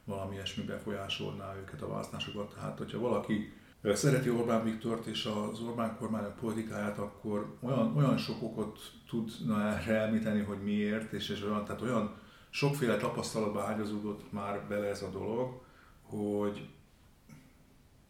[0.03, 2.53] valami ilyesmi befolyásolná őket a választásokat.
[2.53, 8.43] Tehát, hogyha valaki szereti Orbán Viktort és az Orbán kormányok politikáját, akkor olyan, olyan sok
[8.43, 12.15] okot tudna erre említeni, hogy miért, és, és olyan, tehát olyan
[12.49, 15.61] sokféle tapasztalatba ágyazódott már bele ez a dolog,
[16.01, 16.69] hogy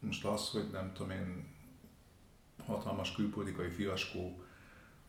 [0.00, 1.56] most az, hogy nem tudom én,
[2.66, 4.42] hatalmas külpolitikai fiaskó,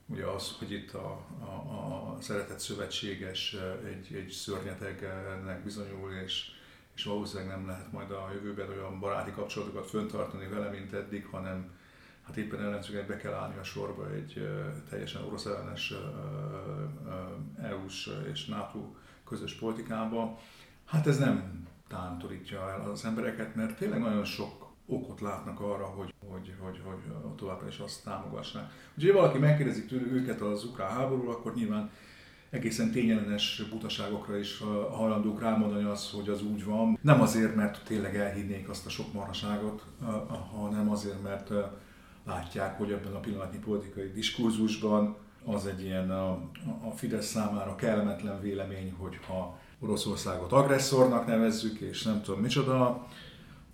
[0.05, 6.51] ugye az, hogy itt a, a, a szeretett szövetséges egy, egy szörnyetegnek bizonyul, és,
[6.95, 11.77] és valószínűleg nem lehet majd a jövőben olyan baráti kapcsolatokat föntartani vele, mint eddig, hanem
[12.25, 14.49] hát éppen ellenzőnek be kell állni a sorba egy
[14.89, 15.93] teljesen orosz ellenes
[17.61, 18.93] EU-s és NATO
[19.25, 20.39] közös politikába.
[20.85, 26.13] Hát ez nem tántorítja el az embereket, mert tényleg nagyon sok okot látnak arra, hogy,
[26.27, 28.71] hogy, hogy, hogy továbbra is azt támogassák.
[28.97, 31.91] Úgyhogy ha valaki megkérdezi tőle őket az ukrán háborúról, akkor nyilván
[32.49, 36.99] egészen tényellenes butaságokra is hajlandók rámondani az, hogy az úgy van.
[37.01, 39.83] Nem azért, mert tényleg elhinnék azt a sok maraságot,
[40.51, 41.51] hanem azért, mert
[42.25, 46.29] látják, hogy ebben a pillanatnyi politikai diskurzusban az egy ilyen a,
[46.87, 53.07] a Fidesz számára kellemetlen vélemény, hogyha Oroszországot agresszornak nevezzük, és nem tudom micsoda,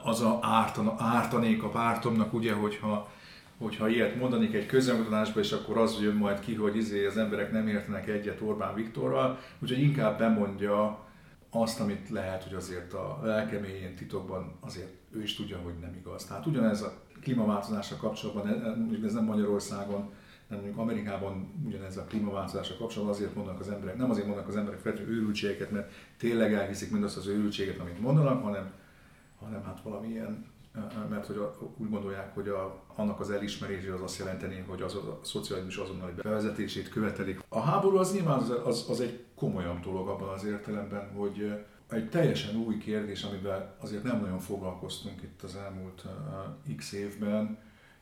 [0.05, 3.13] az a ártan, ártanék a pártomnak, ugye, hogyha
[3.57, 7.51] hogyha ilyet mondanék egy közönkutatásba, és akkor az jön majd ki, hogy izé az emberek
[7.51, 10.99] nem értenek egyet Orbán Viktorral, úgyhogy inkább bemondja
[11.49, 16.25] azt, amit lehet, hogy azért a lelkeméjén titokban azért ő is tudja, hogy nem igaz.
[16.25, 20.09] Tehát ugyanez a klímaváltozással kapcsolatban, mondjuk ez nem Magyarországon,
[20.47, 24.55] nem mondjuk Amerikában ugyanez a klímaváltozással kapcsolatban azért mondanak az emberek, nem azért mondanak az
[24.55, 28.71] emberek feltétlenül őrültségeket, mert tényleg elhiszik mindazt az őrültséget, amit mondanak, hanem,
[29.39, 30.53] hanem hát valamilyen
[31.09, 34.95] mert hogy a, úgy gondolják, hogy a, annak az elismerése az azt jelenteni, hogy az
[34.95, 37.43] a, szocializmus azonnali bevezetését követelik.
[37.49, 42.09] A háború az nyilván az, az, az egy komolyabb dolog abban az értelemben, hogy egy
[42.09, 46.05] teljesen új kérdés, amivel azért nem nagyon foglalkoztunk itt az elmúlt
[46.77, 47.57] x évben,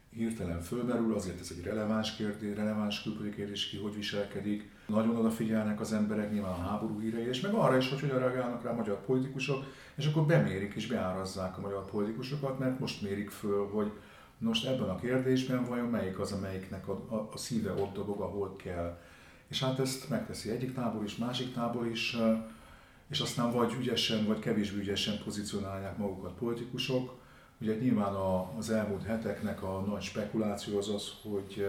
[0.10, 4.72] hirtelen fölmerül, azért ez egy releváns kérdés, releváns külpolitikai kérdés, ki hogy viselkedik.
[4.86, 8.64] Nagyon odafigyelnek az emberek nyilván a háború hírei, és meg arra is, hogy hogyan reagálnak
[8.64, 9.64] rá a magyar politikusok,
[9.96, 13.92] és akkor bemérik és beárazzák a magyar politikusokat, mert most mérik föl, hogy
[14.38, 18.56] most ebben a kérdésben vajon melyik az, amelyiknek a, a, a szíve ott dobog, ahol
[18.56, 18.98] kell.
[19.48, 22.18] És hát ezt megteszi egyik tábor is, másik tábor is,
[23.08, 27.22] és aztán vagy ügyesen, vagy kevésbé ügyesen pozícionálják magukat politikusok.
[27.62, 28.14] Ugye nyilván
[28.58, 31.68] az elmúlt heteknek a nagy spekuláció az az, hogy,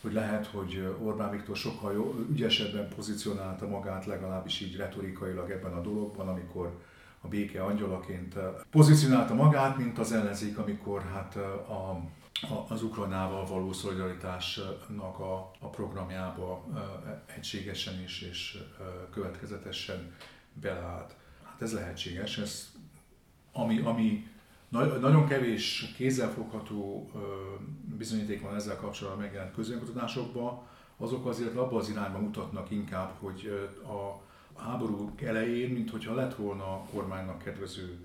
[0.00, 5.80] hogy lehet, hogy Orbán Viktor sokkal jó, ügyesebben pozícionálta magát legalábbis így retorikailag ebben a
[5.80, 6.80] dologban, amikor
[7.20, 8.34] a béke angyalaként
[8.70, 12.02] pozícionálta magát, mint az ellenzék, amikor hát a,
[12.68, 16.64] az Ukrajnával való szolidaritásnak a, a programjába
[17.36, 18.58] egységesen is és
[19.10, 20.14] következetesen
[20.52, 21.16] beleállt.
[21.42, 22.72] Hát ez lehetséges, ez,
[23.52, 24.28] ami, ami
[25.00, 27.10] nagyon kevés kézzelfogható
[27.98, 30.62] bizonyíték van ezzel kapcsolatban megjelent közönkutatásokban,
[30.96, 34.20] azok azért abban az irányba mutatnak inkább, hogy a
[34.60, 37.98] háború elején, mint hogyha lett volna a kormánynak kedvező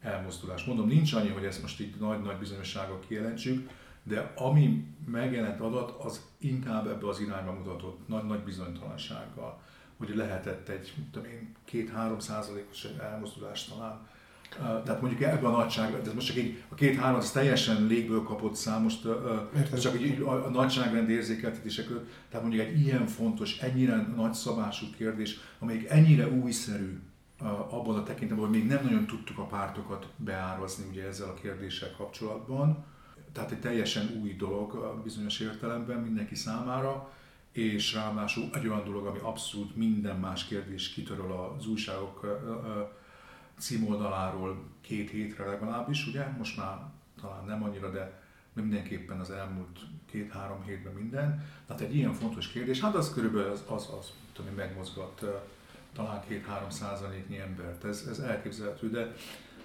[0.00, 0.64] elmozdulás.
[0.64, 3.70] Mondom, nincs annyi, hogy ezt most így nagy-nagy bizonyossággal kijelentsük,
[4.02, 9.60] de ami megjelent adat, az inkább ebbe az irányba mutatott nagy-nagy bizonytalansággal,
[9.96, 14.08] hogy lehetett egy, tudom én, két-három százalékos elmozdulás talán
[14.58, 18.54] tehát mondjuk ebben a nagyság, ez most csak egy, a két-három, az teljesen légből kapott
[18.54, 19.04] szám, most
[19.56, 19.78] Értem.
[19.78, 21.86] csak így a, a nagyságrend érzékeltetések,
[22.30, 27.00] tehát mondjuk egy ilyen fontos, ennyire nagyszabású kérdés, amelyik ennyire újszerű
[27.68, 31.90] abban a tekintetben, hogy még nem nagyon tudtuk a pártokat beárazni ugye ezzel a kérdéssel
[31.96, 32.84] kapcsolatban.
[33.32, 37.10] Tehát egy teljesen új dolog bizonyos értelemben mindenki számára,
[37.52, 42.40] és ráadásul egy olyan dolog, ami abszolút minden más kérdés kitöröl az újságok
[43.62, 46.78] címoldaláról két hétre legalábbis, ugye, most már
[47.20, 48.20] talán nem annyira, de
[48.52, 51.46] mindenképpen az elmúlt két-három hétben minden.
[51.66, 55.24] Tehát egy ilyen fontos kérdés, hát az körülbelül az, az, az tudom, megmozgat
[55.94, 59.14] talán két-három százaléknyi embert, ez, ez elképzelhető, de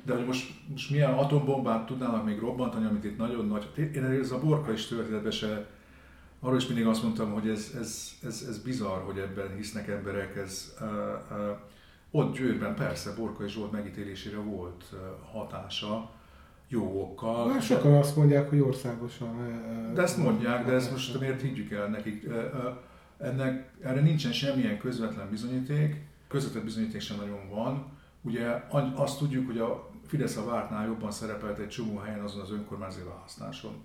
[0.07, 3.91] de hogy most, most milyen atombombát tudnának még robbantani, amit itt nagyon nagy...
[3.95, 5.67] Én ez a borka is történetben se...
[6.39, 10.35] Arról is mindig azt mondtam, hogy ez, ez, ez, ez bizarr, hogy ebben hisznek emberek,
[10.35, 10.73] ez...
[10.81, 10.87] Uh,
[11.31, 11.57] uh,
[12.17, 14.93] ott Győrben persze Borkai Zsolt megítélésére volt
[15.31, 16.09] hatása,
[16.67, 17.51] jó okkal.
[17.51, 19.35] Hát sokan azt mondják, hogy országosan.
[19.93, 22.27] De ezt mondják, de ezt most miért higgyük el nekik?
[23.17, 27.85] Ennek, erre nincsen semmilyen közvetlen bizonyíték, közvetett bizonyíték sem nagyon van.
[28.21, 28.63] Ugye
[28.95, 33.05] azt tudjuk, hogy a Fidesz a vártnál jobban szerepelt egy csomó helyen azon az önkormányzati
[33.05, 33.83] választáson.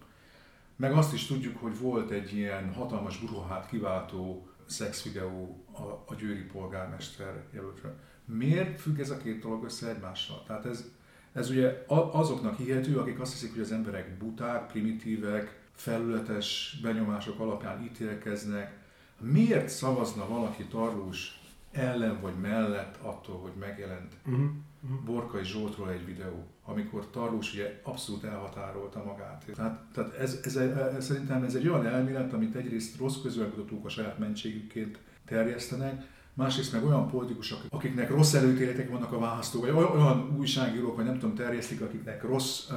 [0.77, 6.43] Meg azt is tudjuk, hogy volt egy ilyen hatalmas bruhát kiváltó szexvideó a, a győri
[6.43, 7.95] polgármester jelöltre.
[8.25, 10.43] Miért függ ez a két dolog össze egymással?
[10.47, 10.91] Tehát ez,
[11.33, 17.83] ez ugye azoknak hihető, akik azt hiszik, hogy az emberek buták, primitívek, felületes benyomások alapján
[17.83, 18.81] ítélkeznek.
[19.21, 21.41] Miért szavazna valaki tarlós
[21.73, 24.51] ellen vagy mellett attól, hogy megjelent uh-huh.
[24.85, 25.05] Uh-huh.
[25.05, 29.45] Borkai Zsoltról egy videó, amikor Tarlós ugye abszolút elhatárolta magát.
[29.55, 33.89] Tehát, tehát ez, ez, ez, szerintem ez egy olyan elmélet, amit egyrészt rossz közölkutatók a
[33.89, 36.03] saját mentségükként terjesztenek,
[36.35, 41.19] másrészt meg olyan politikusok, akiknek rossz előítéletek vannak a választó, vagy olyan újságírók, vagy nem
[41.19, 42.69] tudom, terjesztik, akiknek rossz,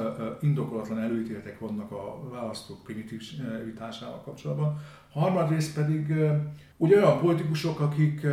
[0.42, 4.82] indokolatlan előítéletek vannak a választók primitivitásával kapcsolatban.
[5.12, 6.14] Harmadrészt pedig
[6.78, 8.26] ugye olyan politikusok, akik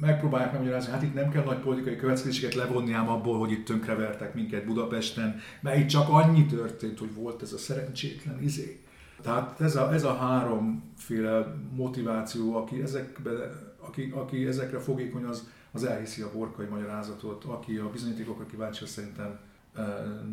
[0.00, 4.34] megpróbálják megmagyarázni, hát itt nem kell nagy politikai következéseket levonni ám abból, hogy itt tönkrevertek
[4.34, 8.81] minket Budapesten, mert itt csak annyi történt, hogy volt ez a szerencsétlen izé
[9.22, 13.30] tehát ez a, ez a háromféle motiváció, aki, ezekbe,
[13.78, 19.38] aki, aki ezekre fogékony, az, az elhiszi a borkai magyarázatot, aki a bizonyítékokra kíváncsi, szerintem
[19.74, 19.82] e,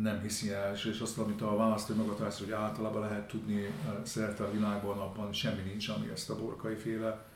[0.00, 3.70] nem hiszi el, és azt, amit a választó magatartás, hogy általában lehet tudni e,
[4.02, 7.28] szerte a világban, abban semmi nincs, ami ezt a borkai féle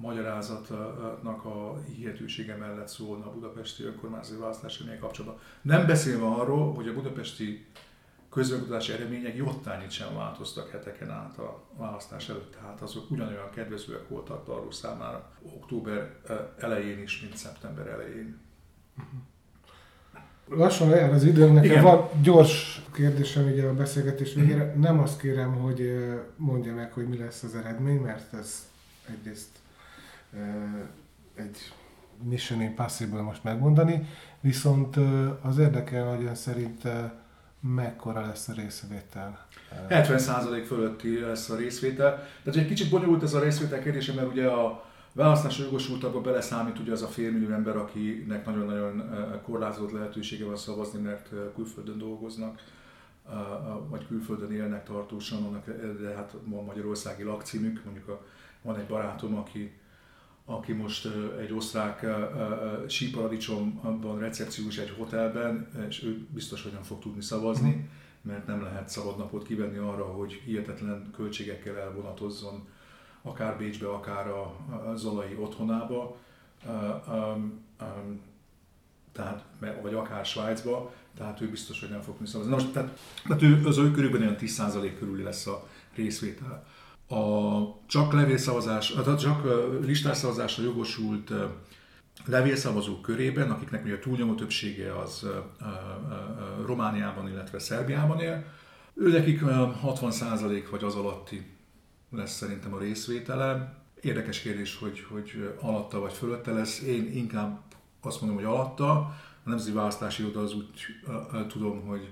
[0.00, 5.40] magyarázatnak a hihetősége mellett szólna a budapesti önkormányzati választási kapcsolatban.
[5.62, 7.66] Nem beszélve arról, hogy a budapesti
[8.30, 14.44] közönkutatási eredmények jottányit sem változtak heteken át a választás előtt, tehát azok ugyanolyan kedvezőek voltak
[14.44, 16.14] Tarlós számára október
[16.58, 18.40] elején is, mint szeptember elején.
[20.48, 21.82] Lassan lejár az időm, nekem Igen.
[21.82, 24.74] van gyors kérdésem ugye a beszélgetés végére.
[24.74, 25.92] Nem azt kérem, hogy
[26.36, 28.68] mondja meg, hogy mi lesz az eredmény, mert ez
[29.08, 29.58] egyrészt
[31.34, 31.56] egy
[32.22, 34.08] mission impossible most megmondani,
[34.40, 34.96] viszont
[35.42, 36.82] az érdekel, hogy ön szerint
[37.60, 39.46] mekkora lesz a részvétel?
[39.88, 42.14] 70% fölötti lesz a részvétel.
[42.42, 46.92] Tehát egy kicsit bonyolult ez a részvétel kérdése, mert ugye a választási jogosultakba beleszámít ugye
[46.92, 49.02] az a félmillió ember, akinek nagyon-nagyon
[49.42, 52.62] korlátozott lehetősége van szavazni, mert külföldön dolgoznak,
[53.88, 55.62] vagy külföldön élnek tartósan,
[56.00, 58.24] de hát van magyarországi lakcímük, mondjuk a,
[58.62, 59.77] van egy barátom, aki
[60.50, 61.08] aki most
[61.40, 62.06] egy osztrák
[62.86, 67.78] síparadicsomban recepciós egy hotelben, és ő biztos, hogy nem fog tudni szavazni, mhm.
[68.20, 72.66] mert nem lehet szabadnapot kivenni arra, hogy hihetetlen költségekkel elvonatozzon
[73.22, 74.56] akár Bécsbe, akár a
[74.96, 76.16] Zalai otthonába,
[79.12, 79.44] tehát,
[79.82, 82.52] vagy akár Svájcba, tehát ő biztos, hogy nem fog tudni szavazni.
[82.52, 86.66] Most, tehát, tehát ő, az ő körülbelül olyan 10% körül lesz a részvétel
[87.08, 89.46] a csak levélszavazás, csak
[89.84, 91.32] listásszavazásra jogosult
[92.24, 95.26] levélszavazók körében, akiknek ugye a túlnyomó többsége az
[96.66, 98.44] Romániában, illetve Szerbiában él,
[98.94, 101.46] ő nekik 60% vagy az alatti
[102.10, 103.76] lesz szerintem a részvétele.
[104.00, 106.82] Érdekes kérdés, hogy, hogy alatta vagy fölötte lesz.
[106.82, 107.60] Én inkább
[108.00, 108.90] azt mondom, hogy alatta.
[109.44, 110.66] A Nemzeti Választási Oda az úgy
[111.48, 112.10] tudom, hogy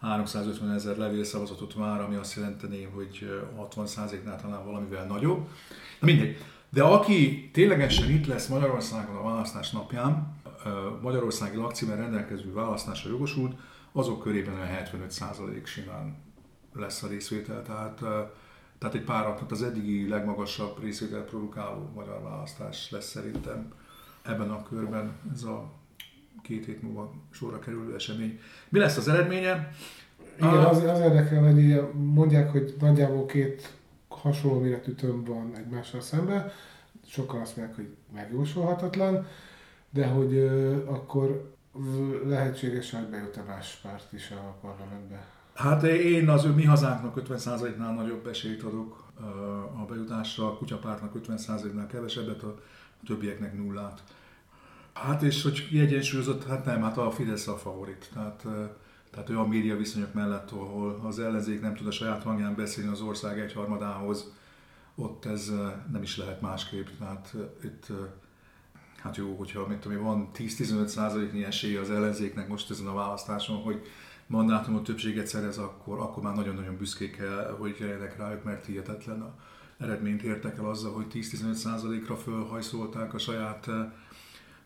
[0.00, 5.48] 350 ezer levélszavazatot vár, ami azt jelenteni, hogy 60%-nál talán valamivel nagyobb.
[6.00, 6.36] Na mindegy.
[6.70, 10.36] De aki ténylegesen itt lesz Magyarországon a választás napján,
[11.02, 13.56] Magyarországi lakcímen rendelkező választásra jogosult,
[13.92, 16.16] azok körében a 75% simán
[16.72, 17.62] lesz a részvétel.
[17.62, 17.96] Tehát,
[18.78, 23.72] tehát egy pár az eddigi legmagasabb részvétel produkáló magyar választás lesz szerintem
[24.22, 25.72] ebben a körben ez a
[26.44, 28.40] két hét múlva sorra kerülő esemény.
[28.68, 29.70] Mi lesz az eredménye?
[30.36, 33.74] Igen, az, az érdekel, hogy mondják, hogy nagyjából két
[34.08, 36.50] hasonló méretű tömb van egymással szemben,
[37.06, 39.26] sokan azt mondják, hogy megjósolhatatlan,
[39.90, 41.54] de hogy uh, akkor
[42.26, 45.26] lehetséges, hogy bejut a más párt is a parlamentbe.
[45.54, 49.04] Hát én az ő mi hazánknak 50%-nál nagyobb esélyt adok
[49.76, 52.58] a bejutásra, a kutyapártnak 50%-nál kevesebbet, a
[53.06, 54.02] többieknek nullát.
[54.94, 58.10] Hát és hogy kiegyensúlyozott, hát nem, hát a Fidesz a favorit.
[58.12, 58.46] Tehát,
[59.10, 63.00] tehát olyan média viszonyok mellett, ahol az ellenzék nem tud a saját hangján beszélni az
[63.00, 64.32] ország egyharmadához,
[64.94, 65.52] ott ez
[65.92, 66.86] nem is lehet másképp.
[66.98, 67.86] Tehát itt
[68.96, 73.56] hát jó, hogyha mit tudom, van 10-15 százaléknyi esélye az ellenzéknek most ezen a választáson,
[73.56, 73.82] hogy
[74.26, 79.34] mandátumot többséget szerez, akkor, akkor már nagyon-nagyon büszkék kell, hogy legyenek rájuk, mert hihetetlen a
[79.78, 83.70] eredményt értek el azzal, hogy 10-15 százalékra fölhajszolták a saját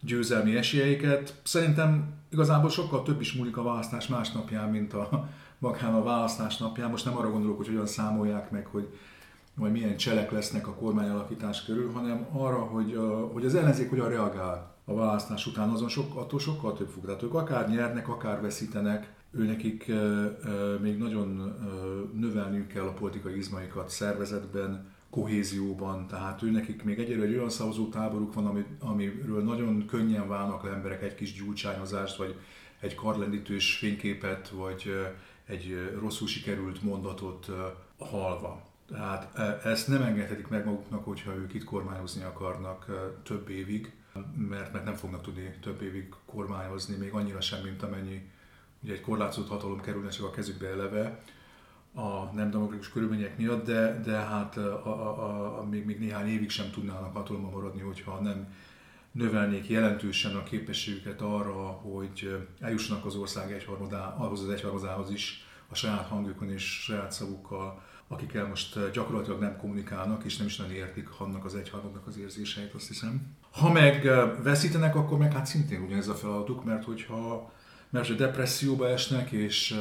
[0.00, 1.40] győzelmi esélyeiket.
[1.42, 5.28] Szerintem igazából sokkal több is múlik a választás másnapján, mint a
[5.58, 6.90] magán a választás napján.
[6.90, 8.88] Most nem arra gondolok, hogy hogyan számolják meg, hogy
[9.54, 12.98] majd milyen cselek lesznek a kormányalakítás körül, hanem arra, hogy,
[13.32, 17.04] hogy az ellenzék hogyan reagál a választás után, azon sok, attól sokkal több fog.
[17.04, 19.92] Tehát ők akár nyernek, akár veszítenek, ő nekik
[20.80, 21.54] még nagyon
[22.14, 28.34] növelniük kell a politikai izmaikat szervezetben, kohézióban, tehát ő nekik még egyre egy olyan szavazótáboruk
[28.34, 32.34] van, ami, amiről nagyon könnyen válnak le emberek egy kis gyújtsányozást, vagy
[32.80, 34.92] egy karlendítős fényképet, vagy
[35.46, 37.50] egy rosszul sikerült mondatot
[37.98, 38.66] halva.
[38.88, 42.86] Tehát ezt nem engedhetik meg maguknak, hogyha ők itt kormányozni akarnak
[43.22, 43.92] több évig,
[44.48, 48.30] mert, mert nem fognak tudni több évig kormányozni, még annyira sem, mint amennyi
[48.82, 51.22] ugye egy korlátozott hatalom kerülne csak a kezükbe eleve
[51.98, 56.50] a nem demokratikus körülmények miatt, de, de hát a, a, a, még, még néhány évig
[56.50, 58.54] sem tudnának hatalomban maradni, hogyha nem
[59.12, 65.74] növelnék jelentősen a képességüket arra, hogy eljussanak az ország egyharmadá, ahhoz az egyharmadához is a
[65.74, 71.20] saját hangjukon és saját szavukkal, akikkel most gyakorlatilag nem kommunikálnak, és nem is nagyon értik
[71.20, 73.36] annak az egyharmadnak az érzéseit, azt hiszem.
[73.50, 74.02] Ha meg
[74.42, 77.52] veszítenek, akkor meg hát szintén ugyanez a feladatuk, mert hogyha
[77.90, 79.80] mert hogy depresszióba esnek, és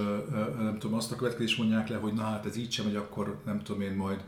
[0.58, 3.42] nem tudom, azt a következést mondják le, hogy na hát ez így sem megy, akkor
[3.46, 4.24] nem tudom én majd,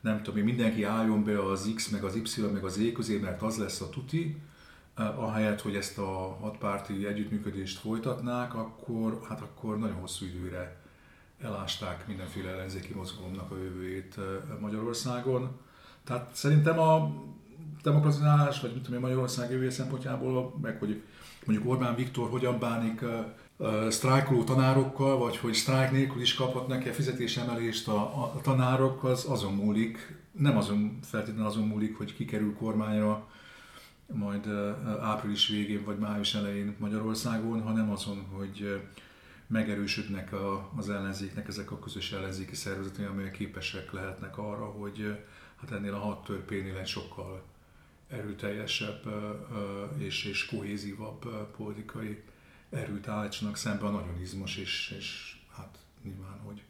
[0.00, 3.18] nem tudom én, mindenki álljon be az X, meg az Y, meg az E közé,
[3.18, 4.36] mert az lesz a tuti,
[4.94, 10.80] ahelyett, hogy ezt a hatpárti együttműködést folytatnák, akkor, hát akkor nagyon hosszú időre
[11.40, 14.16] elásták mindenféle ellenzéki mozgalomnak a jövőjét
[14.60, 15.60] Magyarországon.
[16.04, 17.12] Tehát szerintem a
[17.82, 21.02] demokratizálás, vagy mit tudom én, Magyarország jövője szempontjából, meg hogy
[21.46, 23.04] mondjuk Orbán Viktor hogyan bánik
[23.88, 30.16] sztrájkoló tanárokkal, vagy hogy sztrájk nélkül is kaphatnak-e fizetésemelést a, a tanárok, az azon múlik,
[30.32, 33.28] nem azon feltétlenül azon múlik, hogy kikerül kormányra
[34.06, 34.46] majd
[35.00, 38.80] április végén vagy május elején Magyarországon, hanem azon, hogy
[39.46, 45.18] megerősödnek a, az ellenzéknek ezek a közös ellenzéki szervezetei, amelyek képesek lehetnek arra, hogy
[45.60, 47.42] hát ennél a hat törpénél egy sokkal
[48.12, 49.02] erőteljesebb
[49.98, 52.22] és, és kohézívabb politikai
[52.70, 56.62] erőt állítsanak szembe a nagyon izmos és, és hát nyilván, hogy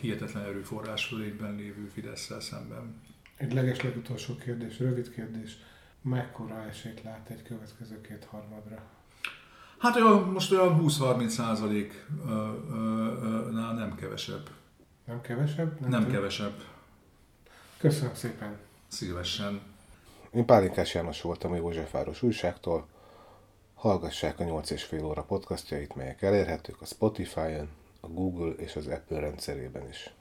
[0.00, 3.02] hihetetlen erőforrás fölényben lévő fidesz szemben.
[3.36, 5.56] Egy leges legutolsó kérdés, rövid kérdés.
[6.02, 8.82] Mekkora esélyt lát egy következő két harmadra?
[9.78, 12.14] Hát olyan, most olyan 20-30 százaléknál
[13.74, 14.50] nem kevesebb.
[15.04, 15.80] Nem kevesebb?
[15.80, 16.62] Nem, nem kevesebb.
[17.78, 18.58] Köszönöm szépen.
[18.88, 19.60] Szívesen.
[20.34, 22.86] Én Pálinkás János voltam a Józsefváros újságtól.
[23.74, 27.68] Hallgassák a 8 és fél óra podcastjait, melyek elérhetők a Spotify-on,
[28.00, 30.14] a Google és az Apple rendszerében is.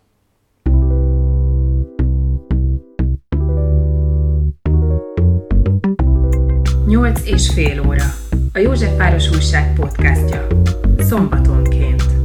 [6.86, 8.06] Nyolc és fél óra.
[8.54, 10.48] A Józsefváros Újság podcastja.
[10.98, 12.19] Szombatonként.